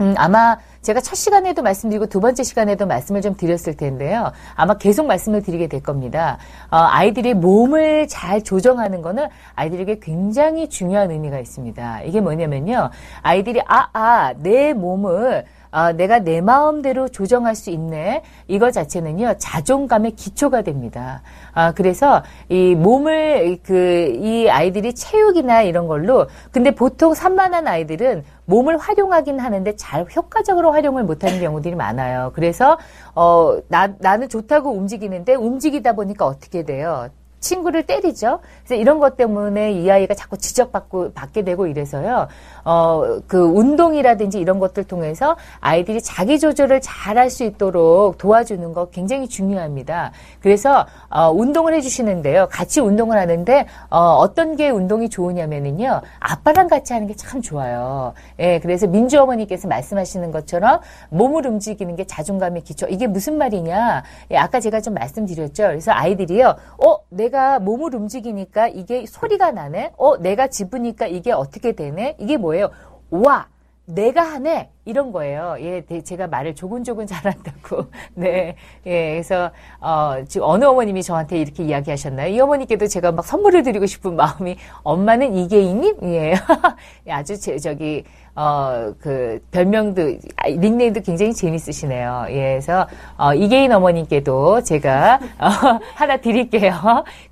[0.00, 4.30] 음, 아마 제가 첫 시간에도 말씀드리고 두 번째 시간에도 말씀을 좀 드렸을 텐데요.
[4.54, 6.38] 아마 계속 말씀을 드리게 될 겁니다.
[6.70, 12.02] 어, 아이들이 몸을 잘 조정하는 거는 아이들에게 굉장히 중요한 의미가 있습니다.
[12.02, 12.90] 이게 뭐냐면요.
[13.22, 15.44] 아이들이 아, 아, 내 몸을
[15.76, 18.22] 아, 내가 내 마음대로 조정할 수 있네.
[18.48, 21.20] 이거 자체는요, 자존감의 기초가 됩니다.
[21.52, 28.78] 아, 그래서 이 몸을, 그, 이 아이들이 체육이나 이런 걸로, 근데 보통 산만한 아이들은 몸을
[28.78, 32.32] 활용하긴 하는데 잘 효과적으로 활용을 못하는 경우들이 많아요.
[32.34, 32.78] 그래서,
[33.14, 37.10] 어, 나, 나는 좋다고 움직이는데 움직이다 보니까 어떻게 돼요?
[37.40, 38.40] 친구를 때리죠.
[38.64, 42.28] 그래서 이런 것 때문에 이 아이가 자꾸 지적받고 받게 되고 이래서요.
[42.64, 48.86] 어, 그 운동이라든지 이런 것들 통해서 아이들이 자기 조절을 잘 할 수 있도록 도와주는 거
[48.90, 50.12] 굉장히 중요합니다.
[50.40, 52.48] 그래서 어, 운동을 해주시는데요.
[52.50, 56.00] 같이 운동을 하는데 어, 어떤 게 운동이 좋으냐면은요.
[56.20, 58.12] 아빠랑 같이 하는 게 참 좋아요.
[58.38, 62.86] 예, 그래서 민주 어머니께서 말씀하시는 것처럼 몸을 움직이는 게 자존감의 기초.
[62.88, 64.02] 이게 무슨 말이냐?
[64.32, 65.62] 예, 아까 제가 좀 말씀드렸죠.
[65.64, 66.54] 그래서 아이들이요.
[66.84, 69.92] 어, 내가 몸을 움직이니까 이게 소리가 나네.
[69.96, 72.16] 어, 내가 집으니까 이게 어떻게 되네.
[72.18, 72.70] 이게 뭐예요?
[73.10, 73.48] 와,
[73.86, 74.70] 내가 하네.
[74.84, 75.56] 이런 거예요.
[75.60, 77.86] 예, 제가 말을 조근조근 잘한다고.
[78.14, 78.56] 네.
[78.84, 82.32] 예, 그래서, 어, 지금 어느 어머님이 저한테 이렇게 이야기 하셨나요?
[82.32, 85.98] 이 어머니께도 제가 막 선물을 드리고 싶은 마음이, 엄마는 이계인님?
[86.02, 86.34] 예.
[87.08, 88.04] 아주 제, 저기,
[88.36, 90.02] 어, 그, 별명도,
[90.36, 92.26] 아, 닉네임도 굉장히 재밌으시네요.
[92.28, 95.48] 예, 그래서, 어, 이계인 어머님께도 제가, 어,
[95.94, 96.74] 하나 드릴게요.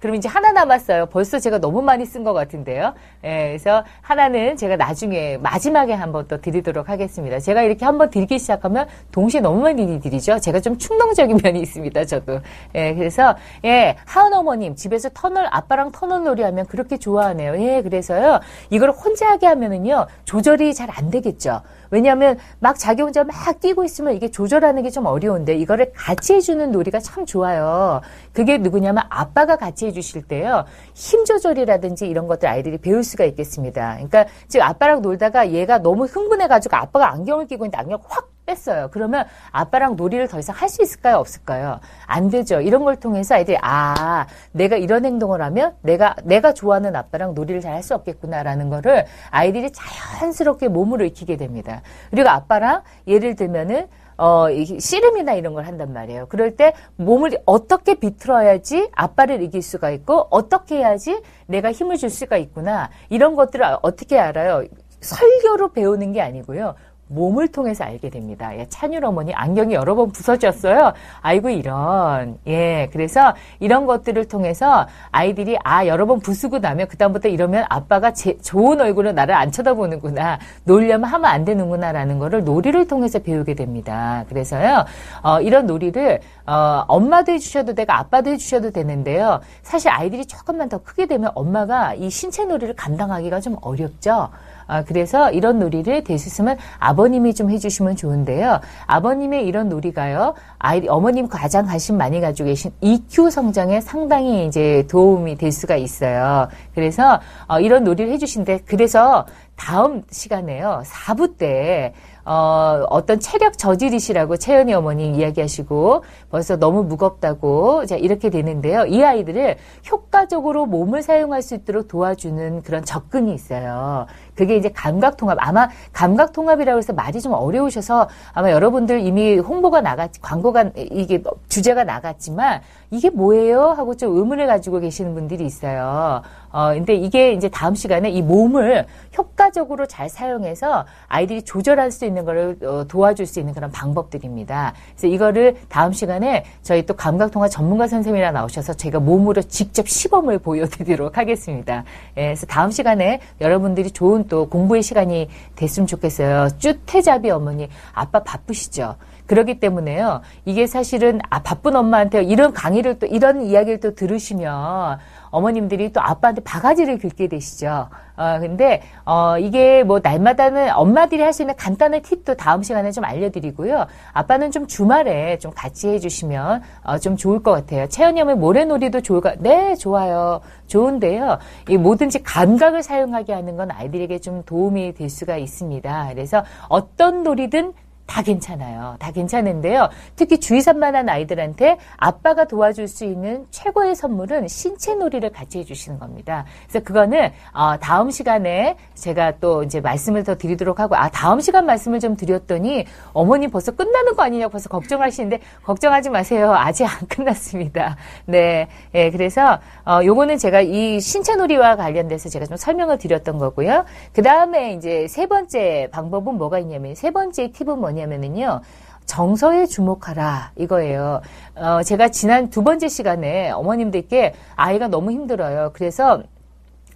[0.01, 1.07] 그럼 이제 하나 남았어요.
[1.07, 2.95] 벌써 제가 너무 많이 쓴 것 같은데요.
[3.23, 7.39] 예, 그래서 하나는 제가 나중에 마지막에 한번 또 드리도록 하겠습니다.
[7.39, 10.39] 제가 이렇게 한번 드리기 시작하면 동시에 너무 많이 드리죠.
[10.41, 12.05] 제가 좀 충동적인 면이 있습니다.
[12.07, 12.41] 저도.
[12.75, 13.37] 예, 그래서
[13.67, 17.61] 예, 하은 어머님 집에서 터널 아빠랑 터널 놀이 하면 그렇게 좋아하네요.
[17.61, 18.41] 예, 그래서요.
[18.71, 20.07] 이걸 혼자 하게 하면은요.
[20.25, 21.61] 조절이 잘안 되겠죠.
[21.91, 26.71] 왜냐하면 막 자기 혼자 막 뛰고 있으면 이게 조절하는 게 좀 어려운데 이거를 같이 해주는
[26.71, 28.01] 놀이가 참 좋아요.
[28.33, 30.65] 그게 누구냐면 아빠가 같이 해주실 때요.
[30.95, 33.95] 힘 조절이라든지 이런 것들 아이들이 배울 수가 있겠습니다.
[33.95, 38.89] 그러니까 지금 아빠랑 놀다가 얘가 너무 흥분해가지고 아빠가 안경을 끼고 있는데 안경 확 뺐어요.
[38.93, 41.17] 그러면 아빠랑 놀이를 더 이상 할 수 있을까요?
[41.19, 41.81] 없을까요?
[42.07, 42.61] 안 되죠.
[42.61, 47.75] 이런 걸 통해서 아이들이 아 내가 이런 행동을 하면 내가 내가 좋아하는 아빠랑 놀이를 잘
[47.75, 51.83] 할 수 없겠구나라는 거를 아이들이 자연스럽게 몸으로 익히게 됩니다.
[52.11, 54.47] 그리고 아빠랑 예를 들면은 어,
[54.79, 56.27] 씨름이나 이런 걸 한단 말이에요.
[56.29, 62.37] 그럴 때 몸을 어떻게 비틀어야지 아빠를 이길 수가 있고 어떻게 해야지 내가 힘을 줄 수가
[62.37, 62.91] 있구나.
[63.11, 64.65] 이런 것들을 어떻게 알아요?
[65.01, 66.75] 설교로 배우는 게 아니고요.
[67.15, 68.57] 몸을 통해서 알게 됩니다.
[68.57, 70.93] 예, 찬율 어머니 안경이 여러 번 부서졌어요.
[71.21, 77.65] 아이고 이런 예 그래서 이런 것들을 통해서 아이들이 아 여러 번 부수고 나면 그다음부터 이러면
[77.69, 83.55] 아빠가 제, 좋은 얼굴로 나를 안 쳐다보는구나 놀려면 하면 안 되는구나라는 거를 놀이를 통해서 배우게
[83.55, 84.25] 됩니다.
[84.29, 84.85] 그래서요
[85.23, 89.41] 어, 이런 놀이를 어, 엄마도 해주셔도 되고 아빠도 해주셔도 되는데요.
[89.63, 94.31] 사실 아이들이 조금만 더 크게 되면 엄마가 이 신체 놀이를 감당하기가 좀 어렵죠.
[94.67, 98.61] 아, 그래서 이런 놀이를 있으면 아버님이 좀 해주시면 좋은데요.
[98.87, 105.37] 아버님의 이런 놀이가요, 아이, 어머님 가장 관심 많이 가지고 계신 EQ 성장에 상당히 이제 도움이
[105.37, 106.49] 될 수가 있어요.
[106.75, 114.73] 그래서 어, 이런 놀이를 해주신데, 그래서 다음 시간에요, 4부 때, 어, 어떤 체력 저질이시라고 채연이
[114.73, 118.87] 어머니 이야기하시고 벌써 너무 무겁다고 자, 이렇게 되는데요.
[118.87, 119.57] 이 아이들을
[119.91, 124.07] 효과적으로 몸을 사용할 수 있도록 도와주는 그런 접근이 있어요.
[124.35, 125.39] 그게 이제 감각 통합.
[125.41, 131.85] 아마 감각 통합이라고 해서 말이 좀 어려우셔서 아마 여러분들 이미 홍보가 나갔, 광고가, 이게 주제가
[131.85, 133.71] 나갔지만 이게 뭐예요?
[133.71, 136.23] 하고 좀 의문을 가지고 계시는 분들이 있어요.
[136.51, 138.87] 어, 근데 이게 이제 다음 시간에 이 몸을
[139.19, 144.73] 효과적으로 잘 사용해서 아이들이 조절할 수 있는 거를 어, 도와줄 수 있는 그런 방법들입니다.
[144.93, 151.19] 그래서 이거를 다음 시간에 저희 또 감각통합 전문가 선생님이랑 나오셔서 제가 몸으로 직접 시범을 보여드리도록
[151.19, 151.85] 하겠습니다.
[152.17, 156.49] 예, 그래서 다음 시간에 여러분들이 좋은 또 공부의 시간이 됐으면 좋겠어요.
[156.59, 158.97] 쭈태잡이 어머니, 아빠 바쁘시죠?
[159.27, 160.21] 그렇기 때문에요.
[160.45, 164.99] 이게 사실은 아, 바쁜 엄마한테 이런 강의를 또 이런 이야기를 또 들으시면
[165.31, 167.89] 어머님들이 또 아빠한테 바가지를 긁게 되시죠.
[168.17, 173.05] 어, 근데, 어, 이게 뭐 날마다는 엄마들이 할 수 있는 간단한 팁도 다음 시간에 좀
[173.05, 173.87] 알려드리고요.
[174.13, 177.89] 아빠는 좀 주말에 좀 같이 해주시면, 어, 좀 좋을 것 같아요.
[177.91, 179.35] 형의 모래놀이도 좋을까?
[179.41, 180.41] 네, 좋아요.
[180.69, 181.39] 좋은데요.
[181.69, 186.11] 이 뭐든지 감각을 사용하게 하는 건 아이들에게 좀 도움이 될 수가 있습니다.
[186.11, 187.73] 그래서 어떤 놀이든
[188.07, 188.97] 다 괜찮아요.
[188.99, 189.89] 다 괜찮은데요.
[190.15, 196.45] 특히 주의 산만한 아이들한테 아빠가 도와줄 수 있는 최고의 선물은 신체 놀이를 같이 해주시는 겁니다.
[196.69, 201.67] 그래서 그거는 어, 다음 시간에 제가 또 이제 말씀을 더 드리도록 하고 아 다음 시간
[201.67, 206.53] 말씀을 좀 드렸더니 어머님 벌써 끝나는 거 아니냐고 벌써 걱정하시는데 걱정하지 마세요.
[206.53, 207.97] 아직 안 끝났습니다.
[208.27, 213.87] 네, 예, 그래서 어, 요거는 제가 이 신체 놀이와 관련돼서 제가 좀 설명을 드렸던 거고요.
[214.13, 218.61] 그 다음에 이제 세 번째 방법은 뭐가 있냐면 세 번째 팁은 뭐냐 뭐냐면은요.
[219.07, 221.21] 정서에 주목하라 이거예요.
[221.57, 225.71] 어, 제가 지난 두 번째 시간에 어머님들께 아이가 너무 힘들어요.
[225.75, 226.23] 그래서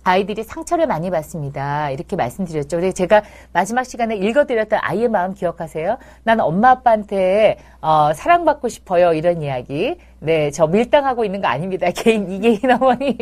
[0.05, 1.91] 아이들이 상처를 많이 받습니다.
[1.91, 2.79] 이렇게 말씀드렸죠.
[2.79, 5.99] 그래서 제가 마지막 시간에 읽어드렸던 아이의 마음 기억하세요?
[6.23, 9.13] 나는 엄마 아빠한테 어, 사랑받고 싶어요.
[9.13, 9.99] 이런 이야기.
[10.21, 11.89] 네, 저 밀당하고 있는 거 아닙니다.
[11.95, 13.17] 개인, 이개인 어머니.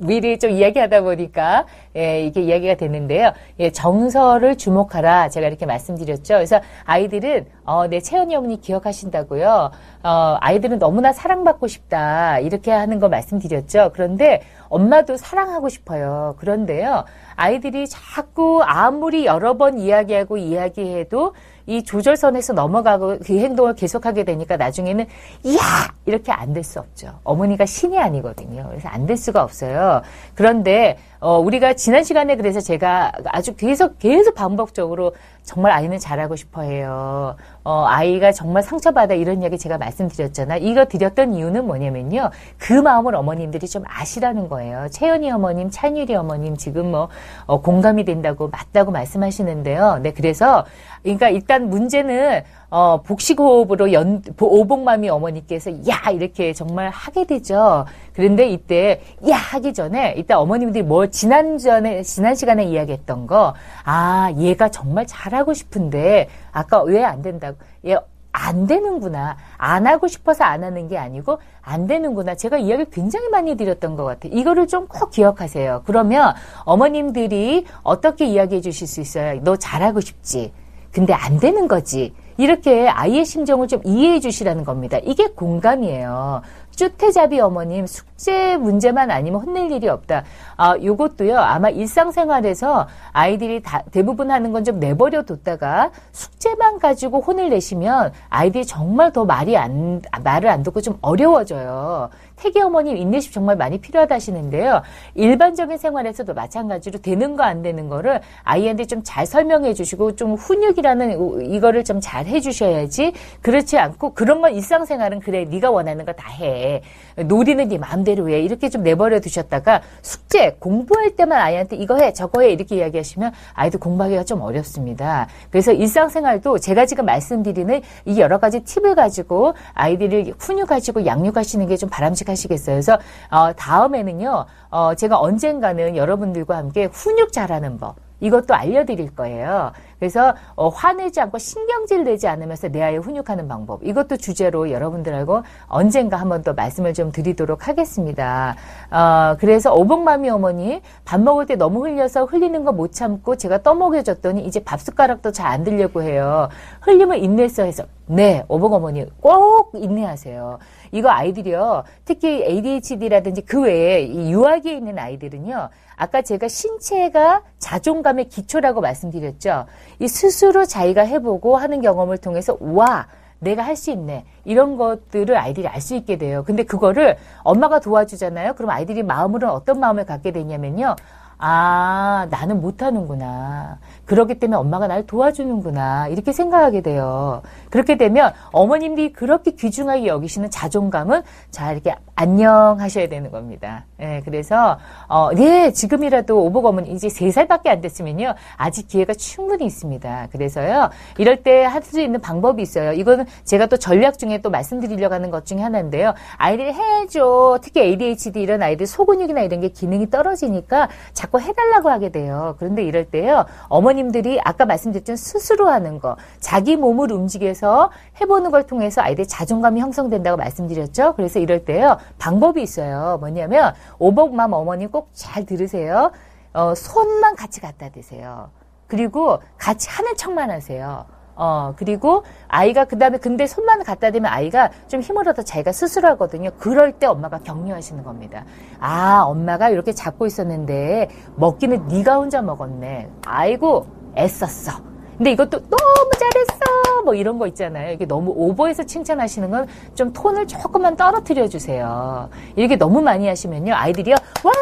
[0.00, 3.32] 미리 좀 이야기하다 보니까, 예, 이게 이야기가 됐는데요.
[3.60, 5.28] 예, 정서를 주목하라.
[5.28, 6.34] 제가 이렇게 말씀드렸죠.
[6.34, 9.70] 그래서 아이들은, 어, 네, 채연이 어머니 기억하신다고요.
[10.04, 12.38] 어, 아이들은 너무나 사랑받고 싶다.
[12.38, 13.90] 이렇게 하는 거 말씀드렸죠.
[13.92, 16.34] 그런데 엄마도 사랑하고 싶어요.
[16.38, 17.04] 그런데요.
[17.36, 21.34] 아이들이 자꾸 아무리 여러 번 이야기하고 이야기해도
[21.68, 25.04] 이 조절선에서 넘어가고 그 행동을 계속하게 되니까 나중에는
[25.44, 25.60] 이야
[26.06, 27.20] 이렇게 안 될 수 없죠.
[27.24, 28.66] 어머니가 신이 아니거든요.
[28.70, 30.00] 그래서 안 될 수가 없어요.
[30.34, 36.62] 그런데 어, 우리가 지난 시간에 그래서 제가 아주 계속 계속 반복적으로 정말 아이는 잘하고 싶어
[36.62, 37.34] 해요.
[37.64, 40.58] 어, 아이가 정말 상처받아 이런 이야기 제가 말씀드렸잖아.
[40.58, 42.30] 이거 드렸던 이유는 뭐냐면요.
[42.58, 44.88] 그 마음을 어머님들이 좀 아시라는 거예요.
[44.90, 47.08] 채연이 어머님, 찬율이 어머님 지금 뭐
[47.46, 50.00] 어, 공감이 된다고 맞다고 말씀하시는데요.
[50.02, 50.66] 네, 그래서
[51.02, 57.86] 그러니까 일단 문제는 어, 복식호흡으로 연, 오복맘이 어머니께서 야 이렇게 정말 하게 되죠.
[58.12, 63.54] 그런데 이때 야 하기 전에 이때 어머님들이 뭘 지난 전에 지난 시간에 이야기했던 거
[63.84, 67.96] 아 얘가 정말 잘하고 싶은데 아까 왜 안 된다고 얘
[68.30, 69.36] 안 되는구나.
[69.56, 72.36] 안 하고 싶어서 안 하는 게 아니고 안 되는구나.
[72.36, 74.32] 제가 이야기를 굉장히 많이 드렸던 것 같아요.
[74.32, 75.82] 이거를 좀 꼭 기억하세요.
[75.86, 79.40] 그러면 어머님들이 어떻게 이야기해 주실 수 있어요?
[79.42, 80.52] 너 잘하고 싶지.
[80.92, 82.14] 근데 안 되는 거지.
[82.38, 84.98] 이렇게 아이의 심정을 좀 이해해 주시라는 겁니다.
[85.04, 86.40] 이게 공감이에요.
[86.76, 90.22] 쭈태잡이 어머님 숙제 문제만 아니면 혼낼 일이 없다.
[90.56, 91.36] 아, 요것도요.
[91.36, 98.66] 아마 일상생활에서 아이들이 다, 대부분 하는 건 좀 내버려 뒀다가 숙제만 가지고 혼을 내시면 아이들이
[98.66, 102.10] 정말 더 말이 안 말을 안 듣고 좀 어려워져요.
[102.38, 104.82] 태기 어머님 인내심 정말 많이 필요하다 하시는데요.
[105.14, 111.46] 일반적인 생활에서도 마찬가지로 되는 거 안 되는 거를 아이한테 좀 잘 설명해 주시고 좀 훈육이라는
[111.52, 116.38] 이거를 좀 잘 해 주셔야지 그렇지 않고 그런 건 일상생활은 그래 네가 원하는 거다 해.
[116.38, 116.82] 해.
[117.24, 118.40] 놀이는 네 마음대로 해.
[118.40, 122.50] 이렇게 좀 내버려 두셨다가 숙제, 공부할 때만 아이한테 이거 해, 저거 해.
[122.50, 125.26] 이렇게 이야기하시면 아이도 공부하기가 좀 어렵습니다.
[125.50, 131.88] 그래서 일상생활도 제가 지금 말씀드리는 이 여러 가지 팁을 가지고 아이들을 훈육하시고 양육하시는 게 좀
[131.88, 132.74] 바람직 하시겠어요.
[132.74, 132.98] 그래서
[133.30, 137.96] 어, 다음에는요, 어, 제가 언젠가는 여러분들과 함께 훈육 잘하는 법.
[138.20, 139.72] 이것도 알려드릴 거예요.
[139.98, 146.16] 그래서 어, 화내지 않고 신경질 내지 않으면서 내 아이 훈육하는 방법 이것도 주제로 여러분들하고 언젠가
[146.18, 148.54] 한번 더 말씀을 좀 드리도록 하겠습니다.
[148.90, 154.44] 어, 그래서 오복마미 어머니 밥 먹을 때 너무 흘려서 흘리는 거 못 참고 제가 떠먹여줬더니
[154.46, 156.48] 이제 밥 숟가락도 잘 안 들려고 해요.
[156.82, 160.58] 흘리면 인내서 해서 네 오복 어머니 꼭 인내하세요.
[160.92, 168.80] 이거 아이들이요 특히 ADHD라든지 그 외에 이 유아기에 있는 아이들은요 아까 제가 신체가 자존감의 기초라고
[168.80, 169.66] 말씀드렸죠.
[169.98, 173.08] 이 스스로 자기가 해보고 하는 경험을 통해서 와
[173.40, 174.24] 내가 할 수 있네.
[174.44, 176.42] 이런 것들을 아이들이 알 수 있게 돼요.
[176.46, 178.54] 근데 그거를 엄마가 도와주잖아요.
[178.54, 180.96] 그럼 아이들이 마음으로는 어떤 마음을 갖게 되냐면요.
[181.38, 183.78] 아, 나는 못하는구나.
[184.08, 186.08] 그렇기 때문에 엄마가 날 도와주는구나.
[186.08, 187.42] 이렇게 생각하게 돼요.
[187.70, 193.84] 그렇게 되면 어머님들이 그렇게 귀중하게 여기시는 자존감은 자, 이렇게 안녕 하셔야 되는 겁니다.
[194.00, 198.34] 예, 그래서, 어, 네, 지금이라도 오복 어머니 이제 세 살밖에 안 됐으면요.
[198.56, 200.28] 아직 기회가 충분히 있습니다.
[200.32, 202.92] 그래서요, 이럴 때 할 수 있는 방법이 있어요.
[202.92, 206.12] 이거는 제가 또 전략 중에 또 말씀드리려고 하는 것 중에 하나인데요.
[206.36, 207.58] 아이들이 해줘.
[207.62, 212.56] 특히 ADHD 이런 아이들 소근육이나 이런 게 기능이 떨어지니까 자꾸 해달라고 하게 돼요.
[212.58, 218.66] 그런데 이럴 때요, 어머 님들이 아까 말씀드렸던 스스로 하는 거, 자기 몸을 움직여서 해보는 걸
[218.66, 221.14] 통해서 아이들 자존감이 형성된다고 말씀드렸죠.
[221.16, 223.18] 그래서 이럴 때요, 방법이 있어요.
[223.18, 226.12] 뭐냐면, 오복맘 어머님 꼭잘 들으세요.
[226.54, 228.50] 어, 손만 같이 갖다 대세요.
[228.86, 231.04] 그리고 같이 하는 척만 하세요.
[231.40, 236.08] 어, 그리고 아이가 그 다음에 근데 손만 갖다 대면 아이가 좀 힘을 얻어 자기가 스스로
[236.08, 236.50] 하거든요.
[236.58, 238.44] 그럴 때 엄마가 격려하시는 겁니다.
[238.80, 243.08] 아, 엄마가 이렇게 잡고 있었는데 먹기는 네가 혼자 먹었네.
[243.24, 244.80] 아이고, 애썼어.
[245.16, 247.02] 근데 이것도 너무 잘했어.
[247.04, 247.92] 뭐 이런 거 있잖아요.
[247.92, 252.28] 이게 너무 오버해서 칭찬하시는 건 좀 톤을 조금만 떨어뜨려 주세요.
[252.56, 253.74] 이렇게 너무 많이 하시면요.
[253.74, 254.14] 아이들이요.
[254.44, 254.52] 와!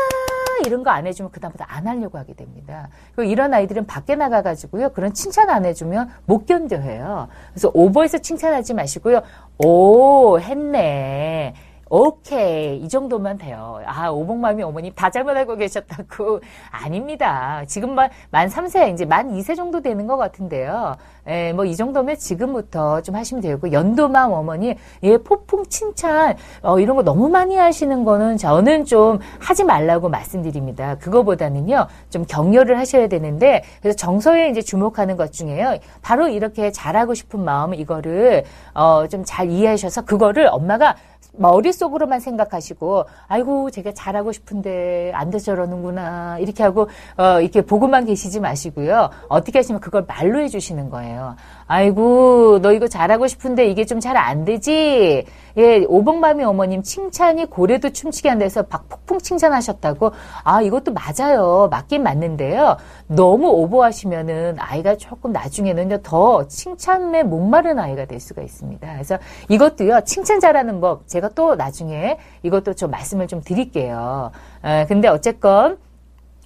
[0.64, 2.88] 이런 거 안 해주면 그다음부터 안 하려고 하게 됩니다.
[3.14, 4.90] 그리고 이런 아이들은 밖에 나가가지고요.
[4.90, 7.28] 그런 칭찬 안 해주면 못 견뎌해요.
[7.52, 9.22] 그래서 오버해서 칭찬하지 마시고요.
[9.58, 11.54] 오, 했네.
[11.88, 12.78] 오케이.
[12.78, 13.80] 이 정도만 돼요.
[13.86, 16.40] 아, 오복맘이 어머니 다 잘못 알고 계셨다고.
[16.72, 17.62] 아닙니다.
[17.68, 20.96] 지금 만, 만 3세, 이제 만 2세 정도 되는 것 같은데요.
[21.28, 26.96] 예, 뭐, 이 정도면 지금부터 좀 하시면 되고, 연도맘 어머니, 예, 폭풍 칭찬, 어, 이런
[26.96, 30.96] 거 너무 많이 하시는 거는 저는 좀 하지 말라고 말씀드립니다.
[30.98, 35.78] 그거보다는요, 좀 격려를 하셔야 되는데, 그래서 정서에 이제 주목하는 것 중에요.
[36.02, 38.44] 바로 이렇게 잘하고 싶은 마음, 이거를,
[38.74, 40.94] 어, 좀 잘 이해하셔서, 그거를 엄마가
[41.38, 48.40] 머릿속으로만 생각하시고 아이고 제가 잘하고 싶은데 안 돼서 저러는구나 이렇게 하고 어 이렇게 보고만 계시지
[48.40, 49.10] 마시고요.
[49.28, 51.36] 어떻게 하시면 그걸 말로 해 주시는 거예요.
[51.68, 55.24] 아이고 너 이거 잘하고 싶은데 이게 좀 잘 안 되지.
[55.56, 60.12] 예, 오복맘이 어머님 칭찬이 고래도 춤추게 한다 해서 폭풍 칭찬하셨다고.
[60.44, 61.68] 아 이것도 맞아요.
[61.70, 62.76] 맞긴 맞는데요.
[63.08, 68.92] 너무 오버하시면은 아이가 조금 나중에는 더 칭찬에 목마른 아이가 될 수가 있습니다.
[68.92, 74.30] 그래서 이것도요 칭찬 잘하는 법 제가 또 나중에 이것도 좀 말씀을 좀 드릴게요.
[74.64, 75.78] 에, 근데 어쨌건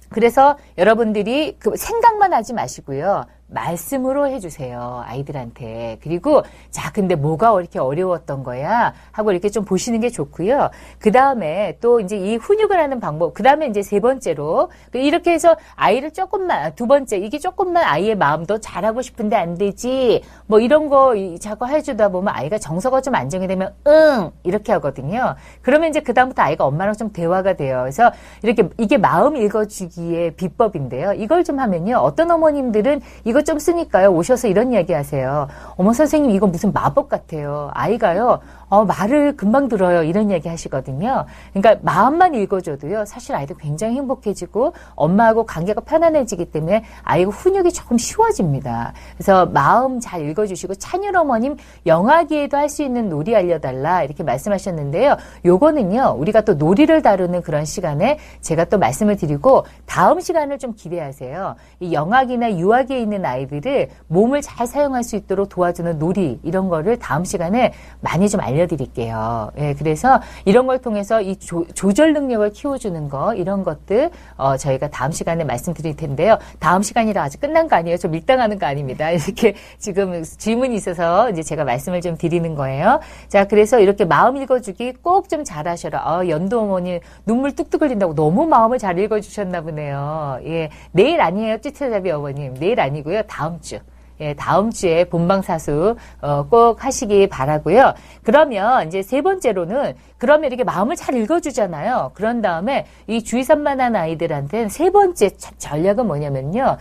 [0.09, 3.23] 그래서 여러분들이 그 생각만 하지 마시고요.
[3.51, 5.03] 말씀으로 해주세요.
[5.05, 5.99] 아이들한테.
[6.01, 8.93] 그리고, 자, 근데 뭐가 이렇게 어려웠던 거야?
[9.11, 10.69] 하고 이렇게 좀 보시는 게 좋고요.
[10.99, 13.33] 그 다음에 또 이제 이 훈육을 하는 방법.
[13.33, 14.71] 그 다음에 이제 세 번째로.
[14.93, 20.23] 이렇게 해서 아이를 조금만, 두 번째, 이게 조금만 아이의 마음도 잘하고 싶은데 안 되지.
[20.47, 24.31] 뭐 이런 거 자꾸 해주다 보면 아이가 정서가 좀 안정이 되면, 응!
[24.43, 25.35] 이렇게 하거든요.
[25.61, 27.79] 그러면 이제 그다음부터 아이가 엄마랑 좀 대화가 돼요.
[27.81, 28.11] 그래서
[28.43, 31.13] 이렇게, 이게 마음 읽어주기의 비법인데요.
[31.13, 31.97] 이걸 좀 하면요.
[31.97, 34.09] 어떤 어머님들은 이거 이것 좀 쓰니까요.
[34.11, 35.47] 오셔서 이런 이야기 하세요.
[35.75, 37.69] 어머 선생님 이거 무슨 마법 같아요.
[37.73, 38.39] 아이가요.
[38.71, 40.01] 어, 말을 금방 들어요.
[40.01, 41.25] 이런 얘기 하시거든요.
[41.53, 43.05] 그러니까 마음만 읽어줘도요.
[43.05, 48.93] 사실 아이들 굉장히 행복해지고 엄마하고 관계가 편안해지기 때문에 아이가 훈육이 조금 쉬워집니다.
[49.17, 55.17] 그래서 마음 잘 읽어주시고 찬율 어머님 영화기에도 할 수 있는 놀이 알려달라 이렇게 말씀하셨는데요.
[55.43, 56.15] 요거는요.
[56.17, 61.55] 우리가 또 놀이를 다루는 그런 시간에 제가 또 말씀을 드리고 다음 시간을 좀 기대하세요.
[61.81, 67.25] 이 영화기나 유아기에 있는 아이들을 몸을 잘 사용할 수 있도록 도와주는 놀이 이런 거를 다음
[67.25, 69.51] 시간에 많이 좀 알려 알려드릴게요.
[69.57, 74.89] 예, 그래서 이런 걸 통해서 이 조, 절 능력을 키워주는 거 이런 것들 어, 저희가
[74.89, 76.37] 다음 시간에 말씀드릴 텐데요.
[76.59, 77.97] 다음 시간이라 아직 끝난 거 아니에요.
[77.97, 79.09] 좀 밀당하는 거 아닙니다.
[79.11, 82.99] 이렇게 지금 질문이 있어서 이제 제가 말씀을 좀 드리는 거예요.
[83.27, 85.99] 자, 그래서 이렇게 마음 읽어주기 꼭 좀 잘하셔라.
[85.99, 90.39] 어, 연도 어머니 눈물 뚝뚝 흘린다고 너무 마음을 잘 읽어주셨나 보네요.
[90.45, 92.53] 예, 내일 아니에요, 찌트잡이 어머님.
[92.55, 93.79] 내일 아니고요, 다음 주.
[94.21, 97.93] 예, 다음 주에 본방사수 어, 꼭 하시기 바라고요.
[98.23, 102.11] 그러면 이제 세 번째로는 그러면 이렇게 마음을 잘 읽어주잖아요.
[102.13, 106.77] 그런 다음에 이 주의 산만한 아이들한테는 세 번째 전략은 뭐냐면요.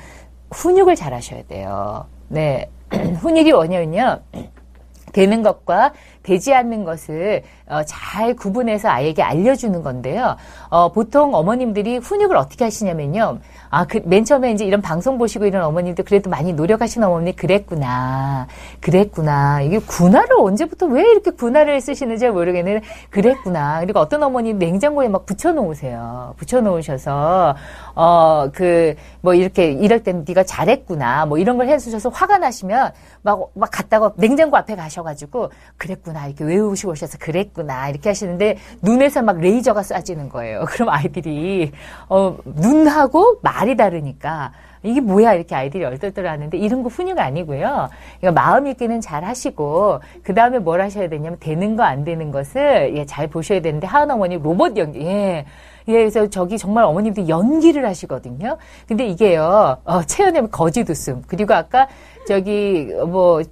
[0.50, 2.06] 훈육을 잘 하셔야 돼요.
[2.28, 2.68] 네.
[2.92, 4.20] 훈육이 뭐냐면요.
[5.12, 10.36] 되는 것과 되지 않는 것을 어, 잘 구분해서 아이에게 알려주는 건데요.
[10.68, 13.38] 어, 보통 어머님들이 훈육을 어떻게 하시냐면요.
[13.72, 18.48] 아, 그, 맨 처음에 이제 이런 방송 보시고 이런 어머님들 그래도 많이 노력하시는 어머니 그랬구나.
[18.80, 19.62] 그랬구나.
[19.62, 23.80] 이게 군화를 언제부터 왜 이렇게 군화를 쓰시는지 모르겠는데 그랬구나.
[23.80, 26.34] 그리고 어떤 어머니 냉장고에 막 붙여놓으세요.
[26.38, 27.54] 붙여놓으셔서,
[27.94, 31.26] 어, 그, 뭐 이렇게 이럴 땐 네가 잘했구나.
[31.26, 32.90] 뭐 이런 걸 해주셔서 화가 나시면
[33.22, 36.26] 막, 막 갔다가 냉장고 앞에 가셔가지고 그랬구나.
[36.26, 37.88] 이렇게 외우시고 오셔서 그랬구나.
[37.88, 40.64] 이렇게 하시는데 눈에서 막 레이저가 쏴지는 거예요.
[40.70, 41.70] 그럼 아이들이,
[42.08, 44.52] 어, 눈하고 말이 다르니까
[44.82, 47.90] 이게 뭐야 이렇게 아이들이 얼떨떨 하는데 이런 거 훈육 아니고요.
[48.18, 52.96] 그러니까 마음 읽기는 잘 하시고 그 다음에 뭘 하셔야 되냐면 되는 거 안 되는 것을
[52.96, 55.44] 예, 잘 보셔야 되는데 하은 어머니 로봇 연기 예.
[55.90, 58.56] 예, 그래서 저기 정말 어머님들 연기를 하시거든요.
[58.88, 60.48] 근데 이게요, 어, 체연의
[60.88, 61.22] 웃음.
[61.26, 61.88] 그리고 아까
[62.26, 63.42] 저기 뭐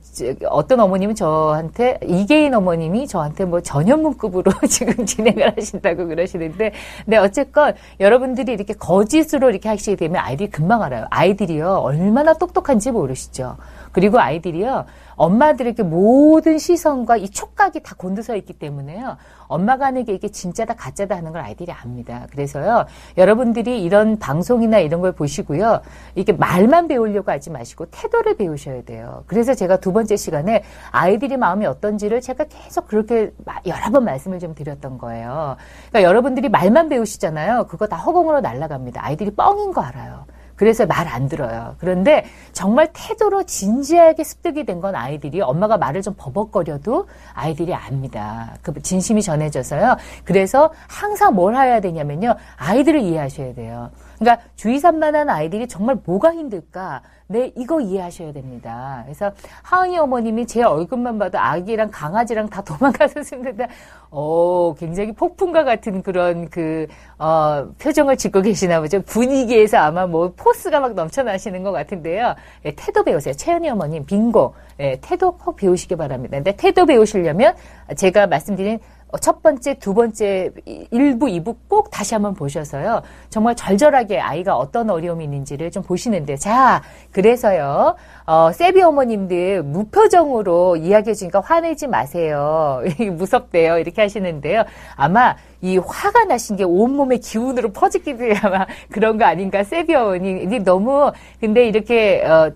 [0.49, 6.73] 어떤 어머님은 저한테 이계인 어머님이 저한테 뭐 전현문급으로 지금 진행을 하신다고 그러시는데
[7.05, 11.07] 근데 어쨌건 여러분들이 이렇게 거짓으로 이렇게 하시게 되면 아이들이 금방 알아요.
[11.11, 13.57] 아이들이요 얼마나 똑똑한지 모르시죠.
[13.93, 14.87] 그리고 아이들이요
[15.17, 19.17] 엄마들에게 모든 시선과 이 촉각이 다 곤두서 있기 때문에요.
[19.49, 22.27] 엄마가 하는 게 이게 진짜다 가짜다 하는 걸 아이들이 압니다.
[22.31, 22.87] 그래서요.
[23.17, 25.81] 여러분들이 이런 방송이나 이런 걸 보시고요.
[26.15, 29.25] 이게 말만 배우려고 하지 마시고 태도를 배우셔야 돼요.
[29.27, 33.33] 그래서 제가 두 번째 시간에 아이들이 마음이 어떤지를 제가 계속 그렇게
[33.67, 35.57] 여러 번 말씀을 좀 드렸던 거예요.
[35.89, 37.67] 그러니까 여러분들이 말만 배우시잖아요.
[37.67, 39.05] 그거 다 허공으로 날아갑니다.
[39.05, 40.27] 아이들이 뻥인 거 알아요.
[40.59, 41.77] 그래서 말 안 들어요.
[41.79, 48.55] 그런데 정말 태도로 진지하게 습득이 된 건 아이들이 엄마가 말을 좀 버벅거려도 아이들이 압니다.
[48.63, 49.97] 그 진심이 전해져서요.
[50.25, 52.35] 그래서 항상 뭘 해야 되냐면요.
[52.57, 53.91] 아이들을 이해하셔야 돼요.
[54.19, 57.03] 그러니까 주의 산만한 아이들이 정말 뭐가 힘들까?
[57.31, 59.03] 네, 이거 이해하셔야 됩니다.
[59.05, 59.31] 그래서
[59.63, 63.67] 하은이 어머님이 제 얼굴만 봐도 아기랑 강아지랑 다 도망가서 숨는다.
[64.11, 66.87] 어, 굉장히 폭풍과 같은 그런 그,
[67.19, 69.03] 어, 표정을 짓고 계시나 보죠.
[69.03, 72.35] 분위기에서 아마 뭐 포스가 막 넘쳐나시는 것 같은데요.
[72.63, 73.35] 네, 태도 배우세요.
[73.35, 74.55] 채연이 어머님, 빙고.
[74.79, 76.39] 네, 태도 꼭 배우시기 바랍니다.
[76.39, 77.55] 근데 태도 배우시려면
[77.95, 80.51] 제가 말씀드린 어, 첫 번째, 두 번째,
[80.91, 83.03] 일부, 이부 꼭 다시 한번 보셔서요.
[83.31, 86.37] 정말 절절하게 아이가 어떤 어려움이 있는지를 좀 보시는데.
[86.37, 87.97] 자, 그래서요.
[88.29, 92.83] 어, 세비 어머님들 무표정으로 이야기해 주니까 화내지 마세요.
[93.17, 93.79] 무섭대요.
[93.79, 94.65] 이렇게 하시는데요.
[94.97, 99.65] 아마 이 화가 나신 게 온몸에 기운으로 퍼지기 때문에 아마 그런 거 아닌가.
[99.65, 100.59] 세비 어머니.
[100.63, 101.11] 너무,
[101.41, 102.51] 근데 이렇게, 어,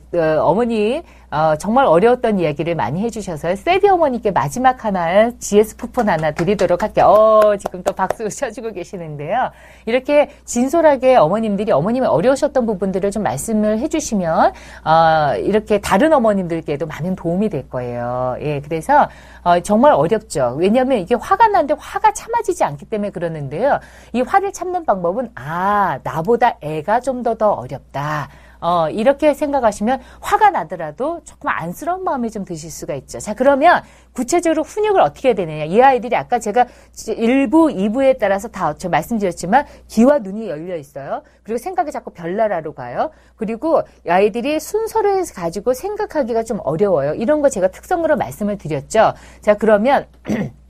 [0.45, 1.03] 어, 머니
[1.33, 7.07] 어, 정말 어려웠던 이야기를 많이 해주셔서 세비 어머니께 마지막 하나 GS 쿠폰 하나 드리도록 할게요.
[7.07, 9.51] 어, 지금 또 박수 쳐주고 계시는데요.
[9.87, 14.53] 이렇게 진솔하게 어머님들이 어머님이 어려우셨던 부분들을 좀 말씀을 해주시면
[14.85, 18.37] 어, 이렇게 다른 어머님들께도 많은 도움이 될 거예요.
[18.41, 19.09] 예, 그래서
[19.43, 20.57] 어, 정말 어렵죠.
[20.59, 23.79] 왜냐하면 이게 화가 나는데 화가 참아지지 않기 때문에 그러는데요.
[24.13, 28.29] 이 화를 참는 방법은 아 나보다 애가 좀 더더 어렵다.
[28.63, 33.19] 어, 이렇게 생각하시면 화가 나더라도 조금 안쓰러운 마음이 좀 드실 수가 있죠.
[33.19, 33.83] 자, 그러면
[34.13, 35.65] 구체적으로 훈육을 어떻게 해야 되느냐.
[35.65, 41.23] 이 아이들이 아까 제가 1부, 2부에 따라서 다저 말씀드렸지만 귀와 눈이 열려 있어요.
[41.43, 43.11] 그리고 생각이 자꾸 별나라로 가요.
[43.37, 47.15] 그리고 아이들이 순서를 가지고 생각하기가 좀 어려워요.
[47.15, 49.15] 이런 거 제가 특성으로 말씀을 드렸죠.
[49.41, 50.07] 자, 그러면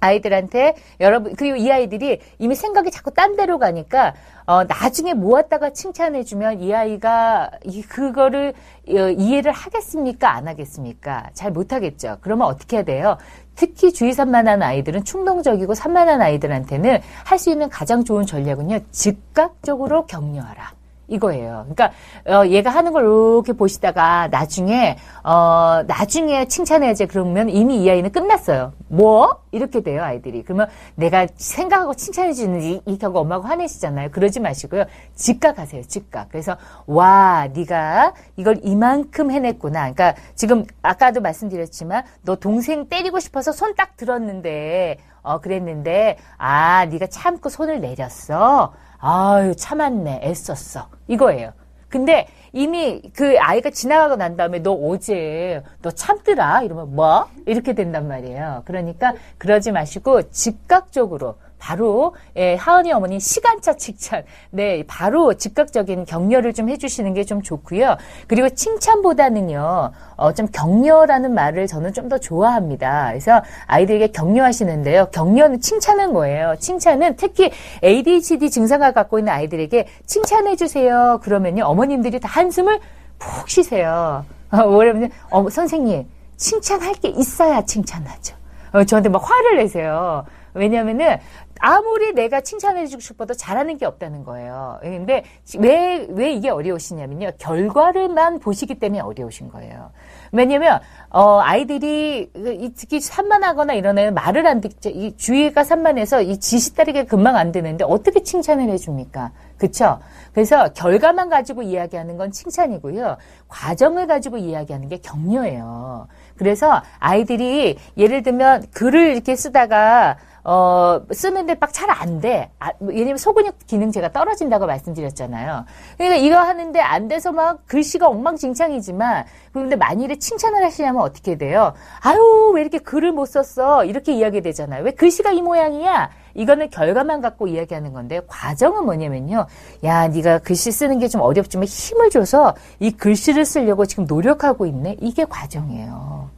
[0.00, 4.14] 아이들한테 여러분 그리고 이 아이들이 이미 생각이 자꾸 딴 데로 가니까
[4.46, 8.54] 어 나중에 모았다가 칭찬해 주면 이 아이가 이 그거를
[8.88, 10.32] 어, 이해를 하겠습니까?
[10.34, 11.30] 안 하겠습니까?
[11.34, 12.18] 잘 못 하겠죠.
[12.20, 13.16] 그러면 어떻게 해야 돼요?
[13.54, 20.72] 특히 주의 산만한 아이들은 충동적이고 산만한 아이들한테는 할 수 있는 가장 좋은 전략은요 즉각적으로 격려하라
[21.10, 21.66] 이거예요.
[21.68, 21.90] 그러니까
[22.26, 28.72] 어, 얘가 하는 걸 이렇게 보시다가 나중에 어 나중에 칭찬해야지 그러면 이미 이 아이는 끝났어요.
[28.88, 30.42] 뭐 이렇게 돼요 아이들이.
[30.44, 34.10] 그러면 내가 생각하고 칭찬해 주는지 이렇게 하고 엄마가 화내시잖아요.
[34.10, 34.84] 그러지 마시고요.
[35.16, 35.82] 즉각하세요.
[35.88, 36.28] 즉각.
[36.30, 36.56] 그래서
[36.86, 39.92] 와 네가 이걸 이만큼 해냈구나.
[39.92, 47.06] 그러니까 지금 아까도 말씀드렸지만 너 동생 때리고 싶어서 손 딱 들었는데 어 그랬는데 아 네가
[47.06, 48.72] 참고 손을 내렸어.
[49.00, 50.20] 아유, 참았네.
[50.22, 50.88] 애썼어.
[51.08, 51.52] 이거예요.
[51.88, 58.06] 근데 이미 그 아이가 지나가고 난 다음에 너 어제 너 참더라 이러면 뭐 이렇게 된단
[58.06, 58.62] 말이에요.
[58.64, 64.24] 그러니까 그러지 마시고 즉각적으로 바로 예, 하은이 어머니 시간차 칭찬.
[64.50, 67.96] 네, 바로 즉각적인 격려를 좀 해주시는 게 좀 좋고요.
[68.26, 73.08] 그리고 칭찬보다는요, 어, 좀 격려라는 말을 저는 좀 더 좋아합니다.
[73.10, 75.10] 그래서 아이들에게 격려하시는데요.
[75.12, 76.56] 격려는 칭찬은 뭐예요?
[76.58, 77.52] 칭찬은 특히
[77.84, 81.20] ADHD 증상을 갖고 있는 아이들에게 칭찬해 주세요.
[81.22, 82.80] 그러면요, 어머님들이 다 한숨을
[83.18, 84.24] 푹 쉬세요.
[84.50, 88.34] 어, 왜냐면 어, 선생님 칭찬할 게 있어야 칭찬하죠.
[88.72, 90.24] 어, 저한테 막 화를 내세요.
[90.54, 91.18] 왜냐면은
[91.60, 94.78] 아무리 내가 칭찬해주고 싶어도 잘하는 게 없다는 거예요.
[94.80, 95.24] 근데
[95.58, 97.32] 왜, 왜 이게 어려우시냐면요.
[97.38, 99.90] 결과를만 보시기 때문에 어려우신 거예요.
[100.32, 100.80] 왜냐면,
[101.10, 102.30] 어, 아이들이,
[102.76, 104.88] 특히 산만하거나 이런 애는 말을 안 듣죠.
[104.88, 109.32] 이 주의가 산만해서 이 지시 따르게 금방 안 되는데 어떻게 칭찬을 해줍니까?
[109.58, 109.98] 그쵸?
[110.32, 113.18] 그래서 결과만 가지고 이야기하는 건 칭찬이고요.
[113.48, 116.08] 과정을 가지고 이야기하는 게 격려예요.
[116.36, 122.50] 그래서 아이들이 예를 들면 글을 이렇게 쓰다가 어, 쓰는데 막 잘 안 돼.
[122.58, 125.64] 아, 뭐, 왜냐면 소근육 기능 제가 떨어진다고 말씀드렸잖아요.
[125.98, 131.74] 그러니까 이거 하는데 안 돼서 막 글씨가 엉망진창이지만, 그런데 만일에 칭찬을 하시냐면 어떻게 돼요?
[132.00, 133.84] 아유, 왜 이렇게 글을 못 썼어?
[133.84, 134.84] 이렇게 이야기 되잖아요.
[134.84, 136.10] 왜 글씨가 이 모양이야?
[136.34, 139.46] 이거는 결과만 갖고 이야기하는 건데 과정은 뭐냐면요.
[139.84, 144.96] 야, 네가 글씨 쓰는 게 좀 어렵지만 힘을 줘서 이 글씨를 쓰려고 지금 노력하고 있네.
[145.00, 146.30] 이게 과정이에요.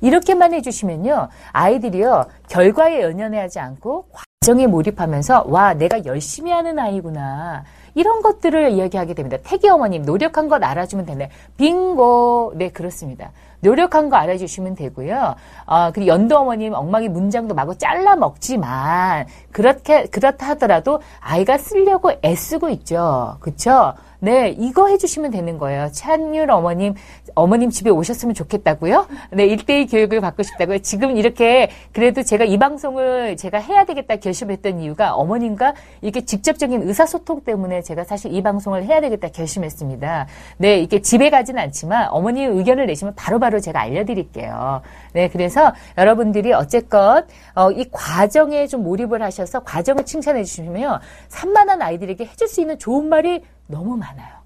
[0.00, 1.28] 이렇게만 해주시면요.
[1.52, 2.26] 아이들이요.
[2.48, 7.64] 결과에 연연해하지 않고 과정에 몰입하면서 와, 내가 열심히 하는 아이구나.
[7.94, 9.38] 이런 것들을 이야기하게 됩니다.
[9.42, 11.30] 태기 어머님, 노력한 것 알아주면 되네.
[11.56, 12.52] 빙고.
[12.56, 13.32] 네, 그렇습니다.
[13.60, 15.34] 노력한 거 알아주시면 되고요.
[15.64, 22.68] 어, 그리고 연도 어머님 엉망이 문장도 마구 잘라 먹지만 그렇게 그렇다 하더라도 아이가 쓰려고 애쓰고
[22.68, 23.38] 있죠.
[23.40, 23.94] 그렇죠?
[24.20, 25.90] 네, 이거 해주시면 되는 거예요.
[25.92, 26.94] 찬율 어머님,
[27.34, 29.06] 어머님 집에 오셨으면 좋겠다고요?
[29.32, 30.78] 네, 일대일 교육을 받고 싶다고요?
[30.80, 37.42] 지금 이렇게 그래도 제가 이 방송을 제가 해야 되겠다 결심했던 이유가 어머님과 이렇게 직접적인 의사소통
[37.42, 40.26] 때문에 제가 사실 이 방송을 해야 되겠다 결심했습니다.
[40.58, 44.82] 네, 이게 집에 가진 않지만 어머니 의견을 내시면 바로바로 바로 제가 알려드릴게요.
[45.12, 52.24] 네, 그래서 여러분들이 어쨌건 어, 이 과정에 좀 몰입을 하셔서 과정을 칭찬해 주시면 산만한 아이들에게
[52.26, 54.36] 해줄 수 있는 좋은 말이 너무 많아요.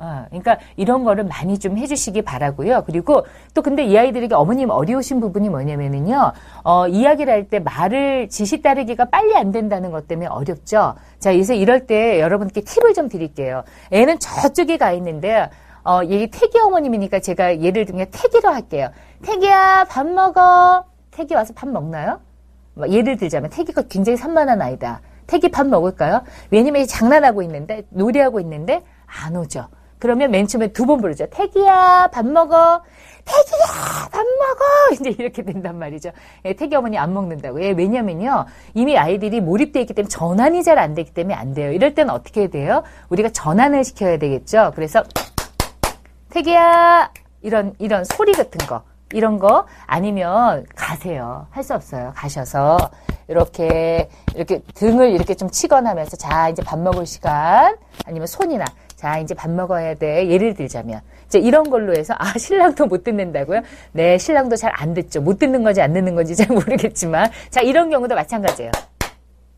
[0.00, 2.84] 어, 그러니까 이런 거를 많이 좀 해주시기 바라고요.
[2.86, 8.62] 그리고 또 근데 이 아이들에게 어머님 어려우신 부분이 뭐냐면은요, 어, 이야기를 할 때 말을 지시
[8.62, 10.94] 따르기가 빨리 안 된다는 것 때문에 어렵죠.
[11.18, 13.64] 자, 그래서 이럴 때 여러분께 팁을 좀 드릴게요.
[13.90, 15.50] 애는 저쪽에 가 있는데
[15.84, 18.90] 어, 얘기 태기 어머님이니까 제가 예를 들면 태기로 할게요.
[19.22, 20.84] 태기야, 밥 먹어.
[21.10, 22.20] 태기 와서 밥 먹나요?
[22.74, 25.00] 뭐 예를 들자면 태기가 굉장히 산만한 아이다.
[25.28, 26.22] 태기 밥 먹을까요?
[26.50, 29.68] 왜냐면 장난하고 있는데, 놀이하고 있는데, 안 오죠.
[30.00, 31.26] 그러면 맨 처음에 두 번 부르죠.
[31.30, 32.82] 태기야, 밥 먹어.
[33.24, 34.64] 태기야, 밥 먹어.
[34.94, 36.10] 이제 이렇게 된단 말이죠.
[36.46, 37.62] 예, 태기 어머니 안 먹는다고.
[37.62, 38.46] 예, 왜냐면요.
[38.74, 41.72] 이미 아이들이 몰입되어 있기 때문에 전환이 잘 안 되기 때문에 안 돼요.
[41.72, 42.82] 이럴 때는 어떻게 해야 돼요?
[43.10, 44.72] 우리가 전환을 시켜야 되겠죠.
[44.76, 45.02] 그래서
[46.30, 47.10] 태기야
[47.42, 48.82] 이런 이런 소리 같은 거
[49.12, 51.46] 이런 거 아니면 가세요.
[51.50, 52.12] 할 수 없어요.
[52.14, 52.78] 가셔서
[53.28, 58.64] 이렇게 이렇게 등을 이렇게 좀 치거나 하면서 자 이제 밥 먹을 시간 아니면 손이나
[58.96, 60.28] 자 이제 밥 먹어야 돼.
[60.28, 63.60] 예를 들자면 이제 이런 걸로 해서 아 신랑도 못 듣는다고요?
[63.92, 65.20] 네 신랑도 잘 안 듣죠.
[65.20, 68.70] 못 듣는 건지 안 듣는 건지 잘 모르겠지만 자 이런 경우도 마찬가지예요.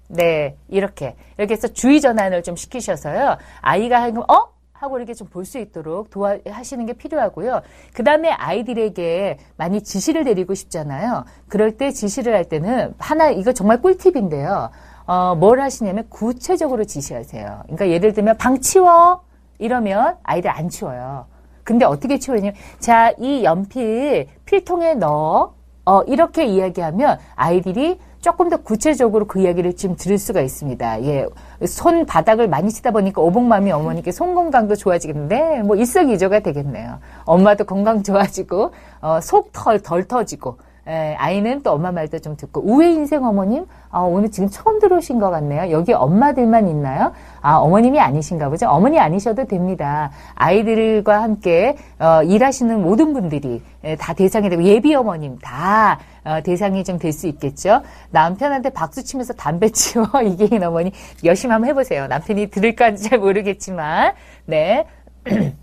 [0.08, 4.48] 네 이렇게 이렇게 해서 주의 전환을 좀 시키셔서요 아이가 하금 어
[4.80, 7.60] 하고 이렇게 좀 볼 수 있도록 도와 하시는 게 필요하고요.
[7.92, 11.24] 그 다음에 아이들에게 많이 지시를 내리고 싶잖아요.
[11.48, 14.70] 그럴 때 지시를 할 때는 하나 이거 정말 꿀팁인데요.
[15.06, 17.60] 어, 뭘 하시냐면 구체적으로 지시하세요.
[17.64, 19.22] 그러니까 예를 들면 방 치워
[19.58, 21.26] 이러면 아이들 안 치워요.
[21.62, 25.54] 근데 어떻게 치워냐면 자 이 연필 필통에 넣어
[25.84, 31.04] 어, 이렇게 이야기하면 아이들이 조금 더 구체적으로 그 이야기를 지금 들을 수가 있습니다.
[31.04, 31.26] 예.
[31.66, 36.98] 손 바닥을 많이 치다 보니까 오복맘이 어머니께 손 건강도 좋아지겠는데 뭐 일석이조가 되겠네요.
[37.24, 42.90] 엄마도 건강 좋아지고 어, 속털 덜 터지고 에, 아이는 또 엄마 말도 좀 듣고 우회
[42.90, 45.70] 인생 어머님 아, 오늘 지금 처음 들어오신 것 같네요.
[45.72, 47.12] 여기 엄마들만 있나요?
[47.42, 48.68] 아 어머님이 아니신가 보죠.
[48.68, 50.10] 어머니 아니셔도 됩니다.
[50.34, 56.84] 아이들과 함께 어, 일하시는 모든 분들이 에, 다 대상이 되고 예비 어머님 다 어, 대상이
[56.84, 57.82] 좀 될 수 있겠죠.
[58.10, 60.92] 남편한테 박수 치면서 담배 치워 이계인 어머니
[61.24, 62.06] 열심히 한번 해보세요.
[62.06, 64.12] 남편이 들을까 잘 모르겠지만
[64.46, 64.86] 네.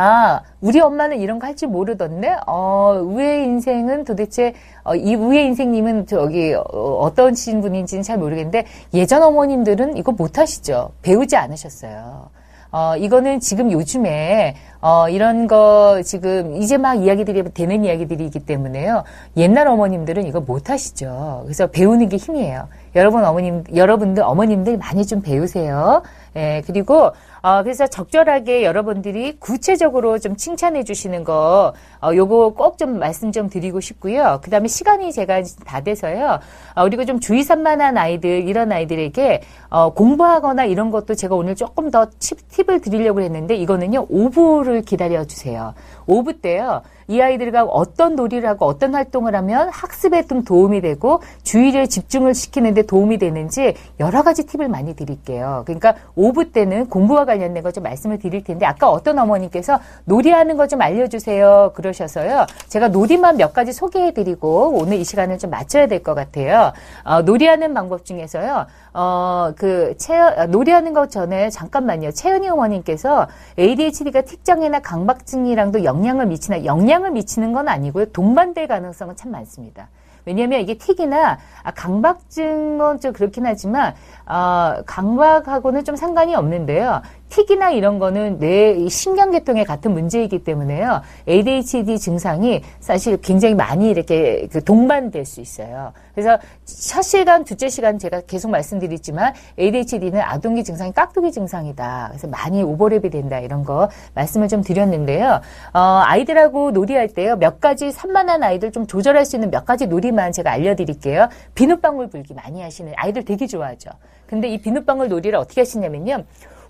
[0.00, 5.46] 아, 우리 엄마는 이런 거 할 줄 모르던데, 어, 우의 인생은 도대체, 어, 이 우의
[5.46, 10.90] 인생님은 저기, 어, 떤 분인지는 잘 모르겠는데, 예전 어머님들은 이거 못 하시죠.
[11.02, 12.28] 배우지 않으셨어요.
[12.70, 19.04] 어, 이거는 지금 요즘에, 어, 이런 거 지금 이제 막 이야기들이 되는 이야기들이기 때문에요.
[19.38, 21.40] 옛날 어머님들은 이거 못 하시죠.
[21.44, 22.68] 그래서 배우는 게 힘이에요.
[22.94, 26.02] 여러분 어머님, 여러분들 어머님들 많이 좀 배우세요.
[26.36, 27.10] 예, 그리고
[27.42, 31.72] 어, 그래서 적절하게 여러분들이 구체적으로 좀 칭찬해 주시는 거,
[32.02, 34.38] 어, 요거 꼭 좀 말씀 좀 드리고 싶고요.
[34.42, 36.38] 그 다음에 시간이 제가 다 돼서요.
[36.74, 41.90] 어, 그리고 좀 주의 산만한 아이들, 이런 아이들에게, 어, 공부하거나 이런 것도 제가 오늘 조금
[41.90, 45.74] 더 팁을 드리려고 했는데, 이거는요, 오후를 기다려 주세요.
[46.06, 46.82] 오후 때요.
[47.08, 52.82] 이 아이들과 어떤 놀이를 하고 어떤 활동을 하면 학습에 좀 도움이 되고 주의를 집중을 시키는데
[52.82, 55.62] 도움이 되는지 여러 가지 팁을 많이 드릴게요.
[55.66, 60.68] 그러니까 오후 때는 공부와 관련된 거 좀 말씀을 드릴 텐데 아까 어떤 어머니께서 놀이하는 거
[60.68, 62.44] 좀 알려주세요 그러셔서요.
[62.68, 66.72] 제가 놀이만 몇 가지 소개해드리고 오늘 이 시간을 좀 맞춰야 될 것 같아요.
[67.04, 68.66] 어, 놀이하는 방법 중에서요.
[69.00, 70.18] 어, 그, 채,
[70.48, 72.10] 놀이하는 것 전에 잠깐만요.
[72.10, 78.06] 채연이 어머님께서 ADHD가 특정이나 강박증이랑도 영향을 미치나 영향을 미치는 건 아니고요.
[78.06, 79.88] 동반될 가능성은 참 많습니다.
[80.24, 83.94] 왜냐하면 이게 틱이나 아, 강박증은 좀 그렇긴 하지만
[84.26, 87.00] 어, 강박하고는 좀 상관이 없는데요.
[87.28, 91.02] 틱이나 이런 거는 뇌 신경계통에 같은 문제이기 때문에요.
[91.28, 95.92] ADHD 증상이 사실 굉장히 많이 이렇게 그 동반될 수 있어요.
[96.14, 102.08] 그래서 첫 시간, 두째 시간 제가 계속 말씀드리지만 ADHD는 아동기 증상이 깍두기 증상이다.
[102.10, 103.38] 그래서 많이 오버랩이 된다.
[103.38, 105.40] 이런 거 말씀을 좀 드렸는데요.
[105.74, 107.36] 어, 아이들하고 놀이할 때요.
[107.36, 111.28] 몇 가지 산만한 아이들 좀 조절할 수 있는 몇 가지 놀이만 제가 알려드릴게요.
[111.54, 113.90] 비눗방울 불기 많이 하시는 아이들 되게 좋아하죠.
[114.26, 116.24] 근데 이 비눗방울 놀이를 어떻게 하시냐면요.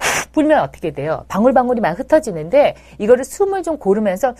[0.08, 1.24] 훅 불면 어떻게 돼요?
[1.28, 4.34] 방울방울이 막 흩어지는데 이거를 숨을 좀 고르면서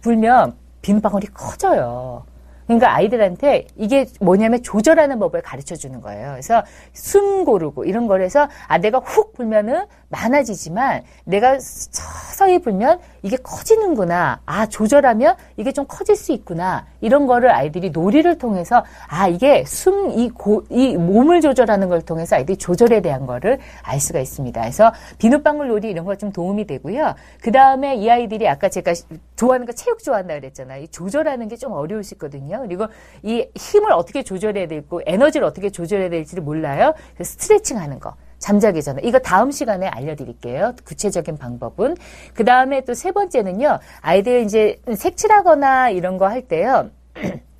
[0.00, 2.24] 불면 비눗방울이 커져요.
[2.66, 6.32] 그러니까 아이들한테 이게 뭐냐면 조절하는 법을 가르쳐 주는 거예요.
[6.32, 13.36] 그래서 숨 고르고 이런 걸 해서 아 내가 훅 불면은 많아지지만 내가 서서히 불면 이게
[13.36, 14.40] 커지는구나.
[14.46, 16.86] 아 조절하면 이게 좀 커질 수 있구나.
[17.00, 23.26] 이런 거를 아이들이 놀이를 통해서 아 이게 숨이이 몸을 조절하는 걸 통해서 아이들이 조절에 대한
[23.26, 24.60] 거를 알 수가 있습니다.
[24.60, 27.14] 그래서 비눗방울 놀이 이런 거 좀 도움이 되고요.
[27.42, 28.94] 그 다음에 이 아이들이 아까 제가
[29.36, 30.84] 좋아하는 거 체육 좋아한다 그랬잖아요.
[30.84, 32.60] 이 조절하는 게 좀 어려울 수 있거든요.
[32.62, 32.86] 그리고
[33.22, 36.92] 이 힘을 어떻게 조절해야 되고 에너지를 어떻게 조절해야 될지를 몰라요.
[37.22, 38.14] 스트레칭 하는 거.
[38.38, 39.00] 잠자기 전에.
[39.04, 40.74] 이거 다음 시간에 알려드릴게요.
[40.84, 41.96] 구체적인 방법은.
[42.34, 43.78] 그 다음에 또 세 번째는요.
[44.00, 46.90] 아이들 이제 색칠하거나 이런 거 할 때요.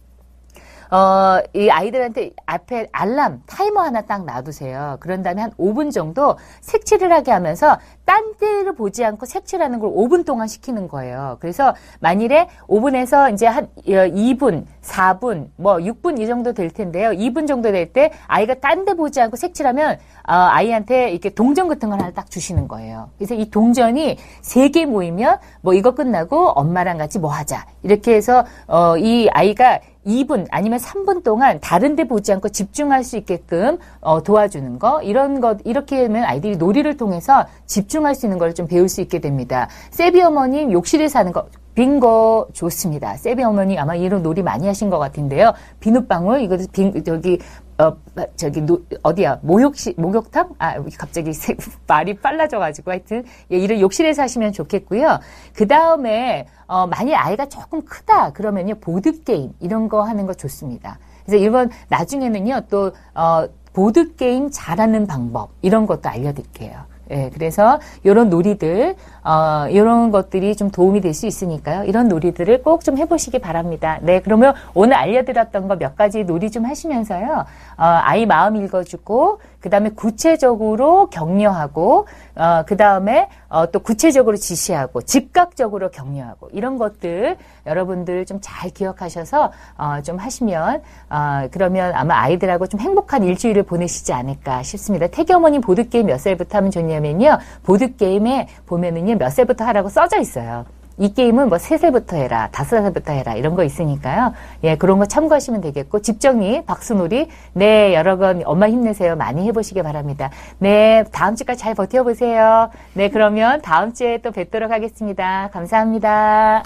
[0.91, 4.97] 어, 이 아이들한테 앞에 알람, 타이머 하나 딱 놔두세요.
[5.01, 10.25] 그런 다음에 한 5분 정도 색칠을 하게 하면서 딴 데를 보지 않고 색칠하는 걸 5분
[10.25, 11.39] 동안 시키는 거예요.
[11.41, 17.11] 그래서 만일에 5분에서 이제 한 2분, 어, 4분, 뭐 6분 이 정도 될 텐데요.
[17.11, 19.95] 2분 정도 될 때 아이가 딴 데 보지 않고 색칠하면
[20.29, 23.11] 어, 아이한테 이렇게 동전 같은 걸 하나 딱 주시는 거예요.
[23.17, 27.67] 그래서 이 동전이 세개 모이면 뭐 이거 끝나고 엄마랑 같이 뭐 하자.
[27.83, 33.17] 이렇게 해서 어, 이 아이가 2분 아니면 3분 동안 다른 데 보지 않고 집중할 수
[33.17, 38.47] 있게끔 어, 도와주는 거 이런 것 이렇게 하면 아이들이 놀이를 통해서 집중할 수 있는 걸
[38.57, 39.69] 좀 배울 수 있게 됩니다.
[39.91, 43.17] 세비 어머님 욕실에 사는 거 빙고 좋습니다.
[43.17, 45.53] 세비 어머니 아마 이런 놀이 많이 하신 것 같은데요.
[45.81, 47.39] 비눗방울 이거 빙 저기
[47.79, 47.97] 어
[48.37, 51.33] 저기 노, 어디야 목욕시 목욕탕 아 갑자기
[51.87, 55.21] 말이 빨라져가지고 하여튼 예, 이런 욕실에서 하시면 좋겠고요.
[55.53, 60.99] 그 다음에 어 만약 아이가 조금 크다 그러면요 보드 게임 이런 거 하는 거 좋습니다.
[61.27, 66.96] 그래서 이번 나중에는요 또 어, 보드 게임 잘하는 방법 이런 것도 알려드릴게요.
[67.11, 71.85] 예, 그래서 이런 놀이들, 어, 이런 것들이 좀 도움이 될 수 있으니까요.
[71.85, 73.99] 이런 놀이들을 꼭 좀 해보시기 바랍니다.
[74.03, 77.45] 네, 그러면 오늘 알려드렸던 거 몇 가지 놀이 좀 하시면서요.
[77.79, 82.07] 어, 아이 마음 읽어주고, 그 다음에 구체적으로 격려하고,
[82.37, 87.37] 어, 그 다음에 어, 또 구체적으로 지시하고, 즉각적으로 격려하고, 이런 것들
[87.67, 94.13] 여러분들 좀 잘 기억하셔서 어, 좀 하시면, 어, 그러면 아마 아이들하고 좀 행복한 일주일을 보내시지
[94.13, 95.09] 않을까 싶습니다.
[95.09, 97.39] 태기 어머님 보드게임 몇 살부터 하면 좋냐면요.
[97.65, 100.65] 보드게임에 보면은요, 몇 살부터 하라고 써져 있어요.
[100.99, 104.33] 이 게임은 뭐 3살부터 해라, 5살부터 해라, 이런 거 있으니까요.
[104.65, 109.17] 예, 그런 거 참고하시면 되겠고, 집정리, 박수놀이, 네, 여러 건 엄마 힘내세요.
[109.17, 110.31] 많이 해보시기 바랍니다.
[110.59, 112.71] 네, 다음 주까지 잘 버텨보세요.
[112.95, 115.51] 네, 그러면 다음 주에 또 뵙도록 하겠습니다.
[115.53, 116.63] 감사합니다.